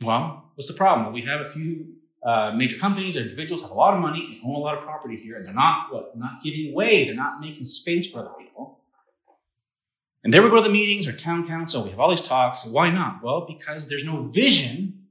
Well, 0.00 0.50
what's 0.54 0.68
the 0.68 0.74
problem? 0.74 1.12
we 1.12 1.22
have 1.22 1.40
a 1.40 1.46
few 1.46 1.94
uh, 2.24 2.52
major 2.54 2.78
companies 2.78 3.16
or 3.16 3.20
individuals 3.20 3.62
have 3.62 3.70
a 3.70 3.74
lot 3.74 3.94
of 3.94 4.00
money 4.00 4.24
and 4.30 4.40
own 4.44 4.54
a 4.54 4.58
lot 4.58 4.76
of 4.76 4.84
property 4.84 5.16
here, 5.16 5.36
and 5.36 5.44
they're 5.44 5.52
not 5.52 5.92
what? 5.92 6.16
Not 6.16 6.42
giving 6.42 6.72
way. 6.74 7.04
They're 7.04 7.14
not 7.14 7.40
making 7.40 7.64
space 7.64 8.10
for 8.10 8.20
other 8.20 8.30
people. 8.38 8.80
And 10.24 10.32
there 10.32 10.40
we 10.40 10.50
go 10.50 10.56
to 10.56 10.62
the 10.62 10.70
meetings 10.70 11.08
or 11.08 11.12
town 11.12 11.46
council. 11.46 11.82
We 11.82 11.90
have 11.90 11.98
all 11.98 12.10
these 12.10 12.22
talks. 12.22 12.64
Why 12.64 12.90
not? 12.90 13.24
Well, 13.24 13.44
because 13.46 13.88
there's 13.88 14.04
no 14.04 14.22
vision 14.22 15.06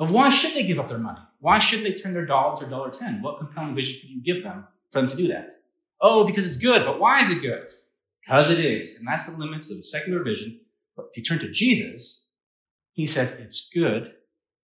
of 0.00 0.10
why 0.10 0.30
should 0.30 0.54
they 0.54 0.64
give 0.64 0.80
up 0.80 0.88
their 0.88 0.98
money. 0.98 1.20
Why 1.40 1.60
should 1.60 1.84
they 1.84 1.92
turn 1.92 2.14
their 2.14 2.26
dollar 2.26 2.58
to 2.58 2.66
a 2.66 2.70
dollar 2.70 2.90
ten? 2.90 3.22
What 3.22 3.38
compelling 3.38 3.76
vision 3.76 4.00
could 4.00 4.10
you 4.10 4.20
give 4.20 4.42
them 4.42 4.66
for 4.90 5.00
them 5.00 5.10
to 5.10 5.16
do 5.16 5.28
that? 5.28 5.60
Oh, 6.00 6.24
because 6.24 6.46
it's 6.46 6.56
good. 6.56 6.84
But 6.84 6.98
why 6.98 7.20
is 7.20 7.30
it 7.30 7.40
good? 7.40 7.68
Because 8.20 8.50
it 8.50 8.58
is. 8.58 8.96
And 8.96 9.06
that's 9.06 9.26
the 9.26 9.36
limits 9.36 9.70
of 9.70 9.76
the 9.76 9.84
secular 9.84 10.22
vision. 10.24 10.60
But 10.96 11.06
if 11.10 11.16
you 11.16 11.22
turn 11.22 11.38
to 11.38 11.50
Jesus, 11.50 12.26
he 12.92 13.06
says 13.06 13.32
it's 13.38 13.70
good 13.72 14.14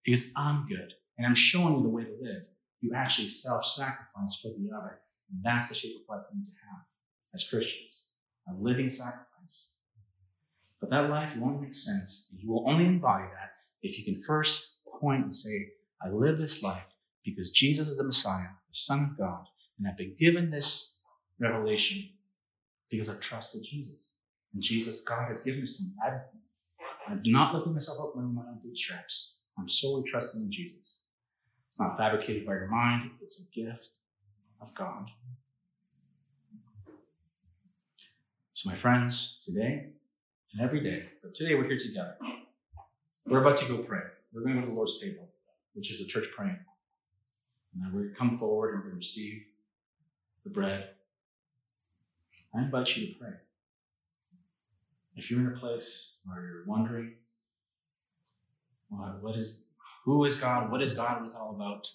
because 0.04 0.30
I'm 0.34 0.66
good. 0.66 0.94
And 1.16 1.26
I'm 1.26 1.34
showing 1.34 1.76
you 1.76 1.82
the 1.82 1.88
way 1.88 2.04
to 2.04 2.16
live. 2.20 2.48
You 2.80 2.92
actually 2.94 3.28
self-sacrifice 3.28 4.40
for 4.42 4.48
the 4.48 4.70
other. 4.76 5.00
And 5.30 5.42
that's 5.42 5.68
the 5.68 5.74
shape 5.74 5.96
of 5.96 6.14
life 6.14 6.26
we 6.32 6.40
need 6.40 6.46
to 6.46 6.52
have 6.70 6.84
as 7.34 7.48
Christians. 7.48 8.08
A 8.48 8.54
living 8.60 8.90
sacrifice. 8.90 9.70
But 10.80 10.90
that 10.90 11.08
life 11.08 11.36
will 11.36 11.44
only 11.44 11.62
make 11.62 11.74
sense. 11.74 12.26
and 12.30 12.40
You 12.40 12.50
will 12.50 12.68
only 12.68 12.84
embody 12.84 13.24
that 13.24 13.52
if 13.82 13.98
you 13.98 14.04
can 14.04 14.20
first 14.20 14.78
point 15.00 15.24
and 15.24 15.34
say, 15.34 15.68
I 16.02 16.10
live 16.10 16.38
this 16.38 16.62
life 16.62 16.94
because 17.24 17.50
Jesus 17.50 17.88
is 17.88 17.96
the 17.96 18.04
Messiah, 18.04 18.48
the 18.68 18.74
Son 18.74 19.02
of 19.02 19.18
God, 19.18 19.46
and 19.78 19.88
I've 19.88 19.96
been 19.96 20.14
given 20.18 20.50
this 20.50 20.96
revelation 21.40 22.10
because 22.90 23.08
I've 23.08 23.20
trusted 23.20 23.64
Jesus. 23.64 24.12
And 24.52 24.62
Jesus, 24.62 25.00
God 25.00 25.28
has 25.28 25.42
given 25.42 25.62
us 25.62 25.78
to 25.78 25.84
me. 25.84 25.90
I'm 27.08 27.20
not 27.24 27.54
lifting 27.54 27.72
myself 27.72 27.98
up 28.00 28.16
my 28.16 28.22
own 28.22 28.60
bootstraps. 28.62 29.38
I'm 29.58 29.68
solely 29.68 30.08
trusting 30.10 30.42
in 30.42 30.52
Jesus. 30.52 31.03
It's 31.74 31.80
not 31.80 31.96
fabricated 31.96 32.46
by 32.46 32.52
your 32.52 32.68
mind, 32.68 33.10
it's 33.20 33.40
a 33.40 33.50
gift 33.52 33.90
of 34.60 34.72
God. 34.76 35.10
So, 38.52 38.68
my 38.70 38.76
friends, 38.76 39.38
today 39.44 39.86
and 40.52 40.62
every 40.62 40.84
day, 40.84 41.06
but 41.20 41.34
today 41.34 41.56
we're 41.56 41.66
here 41.66 41.76
together. 41.76 42.14
We're 43.26 43.40
about 43.40 43.58
to 43.58 43.66
go 43.66 43.78
pray. 43.78 44.02
We're 44.32 44.42
going 44.42 44.60
to 44.60 44.68
the 44.68 44.72
Lord's 44.72 45.00
table, 45.00 45.30
which 45.72 45.90
is 45.90 46.00
a 46.00 46.06
church 46.06 46.26
praying. 46.30 46.60
And 47.74 47.82
then 47.82 47.92
we're 47.92 48.02
going 48.02 48.12
to 48.12 48.18
come 48.20 48.38
forward 48.38 48.74
and 48.74 48.78
we're 48.78 48.90
going 48.90 48.94
to 48.94 48.98
receive 48.98 49.42
the 50.44 50.50
bread. 50.50 50.90
I 52.54 52.62
invite 52.62 52.96
you 52.96 53.08
to 53.08 53.18
pray. 53.18 53.32
If 55.16 55.28
you're 55.28 55.40
in 55.40 55.48
a 55.48 55.58
place 55.58 56.18
where 56.24 56.40
you're 56.40 56.66
wondering, 56.68 57.14
well, 58.90 59.18
what 59.20 59.36
is, 59.36 59.64
who 60.04 60.24
is 60.24 60.36
God? 60.36 60.70
What 60.70 60.82
is 60.82 60.92
God? 60.94 61.22
What's 61.22 61.34
all 61.34 61.54
about? 61.54 61.88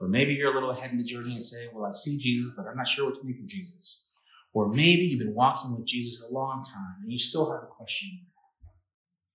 Or 0.00 0.08
maybe 0.08 0.34
you're 0.34 0.50
a 0.50 0.54
little 0.54 0.70
ahead 0.70 0.92
in 0.92 0.98
the 0.98 1.04
journey 1.04 1.32
and 1.32 1.42
say, 1.42 1.68
well, 1.72 1.86
I 1.86 1.92
see 1.92 2.18
Jesus, 2.18 2.52
but 2.56 2.66
I'm 2.66 2.76
not 2.76 2.88
sure 2.88 3.06
what 3.06 3.20
to 3.20 3.26
make 3.26 3.38
of 3.38 3.46
Jesus. 3.46 4.06
Or 4.52 4.68
maybe 4.68 5.02
you've 5.02 5.18
been 5.18 5.34
walking 5.34 5.76
with 5.76 5.86
Jesus 5.86 6.24
a 6.28 6.32
long 6.32 6.62
time 6.62 6.96
and 7.02 7.12
you 7.12 7.18
still 7.18 7.50
have 7.50 7.62
a 7.62 7.66
question. 7.66 8.26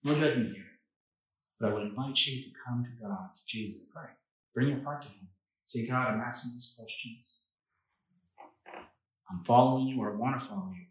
No 0.03 0.15
judgment 0.15 0.53
here. 0.53 0.65
But 1.60 1.69
I 1.69 1.73
would 1.73 1.84
invite 1.84 2.25
you 2.25 2.41
to 2.41 2.49
come 2.65 2.84
to 2.84 2.89
God, 3.05 3.29
to 3.36 3.41
Jesus, 3.47 3.81
pray. 3.93 4.10
Bring 4.53 4.69
your 4.69 4.84
heart 4.84 5.03
to 5.03 5.07
Him. 5.10 5.27
Say, 5.65 5.86
God, 5.86 6.07
I'm 6.07 6.21
asking 6.21 6.53
these 6.53 6.75
questions. 6.77 7.41
I'm 9.29 9.39
following 9.39 9.88
you 9.88 10.01
or 10.01 10.13
I 10.13 10.15
want 10.15 10.39
to 10.39 10.45
follow 10.45 10.71
you. 10.75 10.88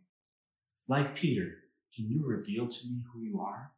Like 0.89 1.17
Peter, 1.17 1.57
can 1.95 2.09
you 2.09 2.25
reveal 2.25 2.69
to 2.69 2.87
me 2.87 3.03
who 3.13 3.21
you 3.21 3.41
are? 3.41 3.73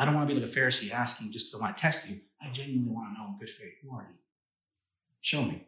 I 0.00 0.06
don't 0.06 0.14
want 0.14 0.30
to 0.30 0.34
be 0.34 0.40
like 0.40 0.48
a 0.48 0.52
Pharisee 0.52 0.92
asking 0.92 1.30
just 1.30 1.48
because 1.48 1.60
I 1.60 1.62
want 1.62 1.76
to 1.76 1.80
test 1.82 2.08
you. 2.08 2.20
I 2.40 2.50
genuinely 2.54 2.90
want 2.90 3.12
to 3.12 3.20
know 3.20 3.26
in 3.28 3.38
good 3.38 3.50
faith 3.50 3.74
who 3.82 3.94
are 3.94 4.06
you? 4.08 4.16
Show 5.20 5.42
me. 5.42 5.66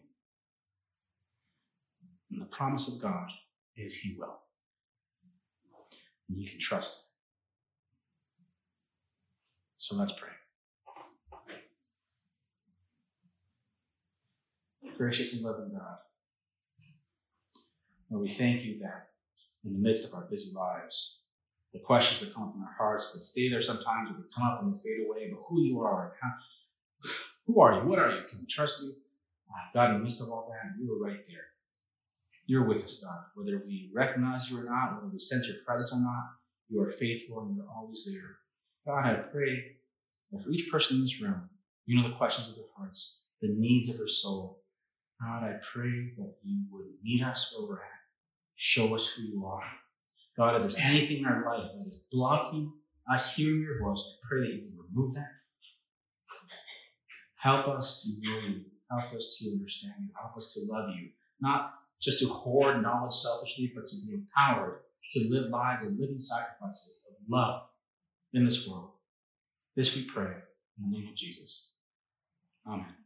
And 2.31 2.41
the 2.41 2.47
promise 2.47 2.89
of 2.89 2.99
God 2.99 3.29
is 3.77 3.95
He 3.95 4.17
will. 4.19 4.39
And 6.31 6.39
you 6.39 6.49
can 6.49 6.59
trust 6.59 7.03
Him. 7.03 7.05
So 9.77 9.97
let's 9.97 10.13
pray. 10.13 10.31
Gracious 14.97 15.35
and 15.35 15.43
loving 15.43 15.73
God, 15.75 15.99
Lord, 18.09 18.23
we 18.23 18.31
thank 18.31 18.63
you 18.63 18.79
that 18.79 19.09
in 19.63 19.75
the 19.75 19.79
midst 19.79 20.09
of 20.09 20.15
our 20.15 20.25
busy 20.25 20.53
lives. 20.55 21.19
The 21.73 21.81
questions 21.81 22.21
that 22.21 22.35
come 22.35 22.45
up 22.45 22.55
in 22.55 22.63
our 22.63 22.75
hearts 22.77 23.13
that 23.13 23.21
stay 23.21 23.49
there 23.49 23.63
sometimes, 23.63 24.11
or 24.11 24.15
they 24.15 24.29
come 24.35 24.45
up 24.45 24.63
and 24.63 24.75
they 24.75 24.79
fade 24.79 25.07
away, 25.07 25.31
but 25.31 25.43
who 25.49 25.63
you 25.63 25.81
are, 25.81 26.15
how, 26.21 26.31
who 27.47 27.61
are 27.61 27.75
you? 27.75 27.89
What 27.89 27.99
are 27.99 28.11
you? 28.11 28.23
Can 28.29 28.41
you 28.41 28.47
trust 28.47 28.83
you? 28.83 28.95
Uh, 29.49 29.73
God, 29.73 29.91
in 29.91 29.99
the 29.99 30.03
midst 30.03 30.21
of 30.21 30.29
all 30.29 30.51
that, 30.51 30.79
you 30.79 30.93
are 30.93 31.05
right 31.05 31.21
there. 31.29 31.47
You're 32.47 32.67
with 32.67 32.85
us, 32.85 33.03
God. 33.03 33.19
Whether 33.35 33.63
we 33.65 33.91
recognize 33.95 34.51
you 34.51 34.61
or 34.61 34.65
not, 34.65 34.95
whether 34.97 35.09
we 35.13 35.19
sense 35.19 35.47
your 35.47 35.57
presence 35.67 35.93
or 35.93 36.01
not, 36.01 36.35
you 36.69 36.81
are 36.83 36.91
faithful 36.91 37.41
and 37.41 37.57
you're 37.57 37.69
always 37.75 38.07
there. 38.11 38.37
God, 38.87 39.07
I 39.07 39.15
pray 39.33 39.77
that 40.31 40.43
for 40.43 40.51
each 40.51 40.71
person 40.71 40.97
in 40.97 41.03
this 41.03 41.21
room, 41.21 41.49
you 41.87 42.01
know 42.01 42.09
the 42.09 42.17
questions 42.17 42.49
of 42.49 42.57
their 42.57 42.65
hearts, 42.77 43.23
the 43.41 43.49
needs 43.49 43.89
of 43.89 43.99
their 43.99 44.09
soul. 44.09 44.63
God, 45.21 45.45
I 45.45 45.55
pray 45.73 46.13
that 46.19 46.35
you 46.43 46.65
would 46.71 46.87
meet 47.03 47.23
us 47.23 47.55
where 47.57 47.69
we're 47.69 47.77
at 47.77 48.03
Show 48.65 48.95
us 48.95 49.09
who 49.09 49.23
you 49.23 49.45
are. 49.45 49.65
God, 50.37 50.57
if 50.57 50.63
there's 50.63 50.79
anything 50.79 51.19
in 51.19 51.27
our 51.27 51.45
life 51.45 51.71
that 51.77 51.91
is 51.91 52.01
blocking 52.11 52.73
us 53.13 53.35
hearing 53.35 53.61
your 53.63 53.81
voice, 53.81 54.03
I 54.09 54.29
pray 54.29 54.41
that 54.41 54.55
you 54.55 54.61
can 54.61 54.79
remove 54.91 55.15
that. 55.15 55.31
Help 57.39 57.69
us 57.69 58.03
to 58.03 58.29
know 58.29 58.39
you. 58.39 58.63
Help 58.91 59.13
us 59.15 59.37
to 59.41 59.51
understand 59.51 59.95
you. 60.01 60.09
Help 60.19 60.37
us 60.37 60.55
to 60.55 60.73
love 60.73 60.91
you. 60.91 61.11
Not 61.41 61.75
just 62.01 62.21
to 62.21 62.29
hoard 62.29 62.83
knowledge 62.83 63.15
selfishly, 63.15 63.73
but 63.75 63.87
to 63.89 63.97
be 64.07 64.15
empowered 64.15 64.81
to 65.13 65.29
live 65.29 65.51
lives 65.51 65.85
of 65.85 65.93
living 65.99 66.19
sacrifices 66.19 67.05
of 67.09 67.17
love 67.29 67.63
in 68.33 68.45
this 68.45 68.67
world. 68.67 68.93
This 69.77 69.95
we 69.95 70.05
pray 70.05 70.33
in 70.79 70.91
the 70.91 70.99
name 70.99 71.09
of 71.09 71.17
Jesus. 71.17 71.69
Amen. 72.67 73.02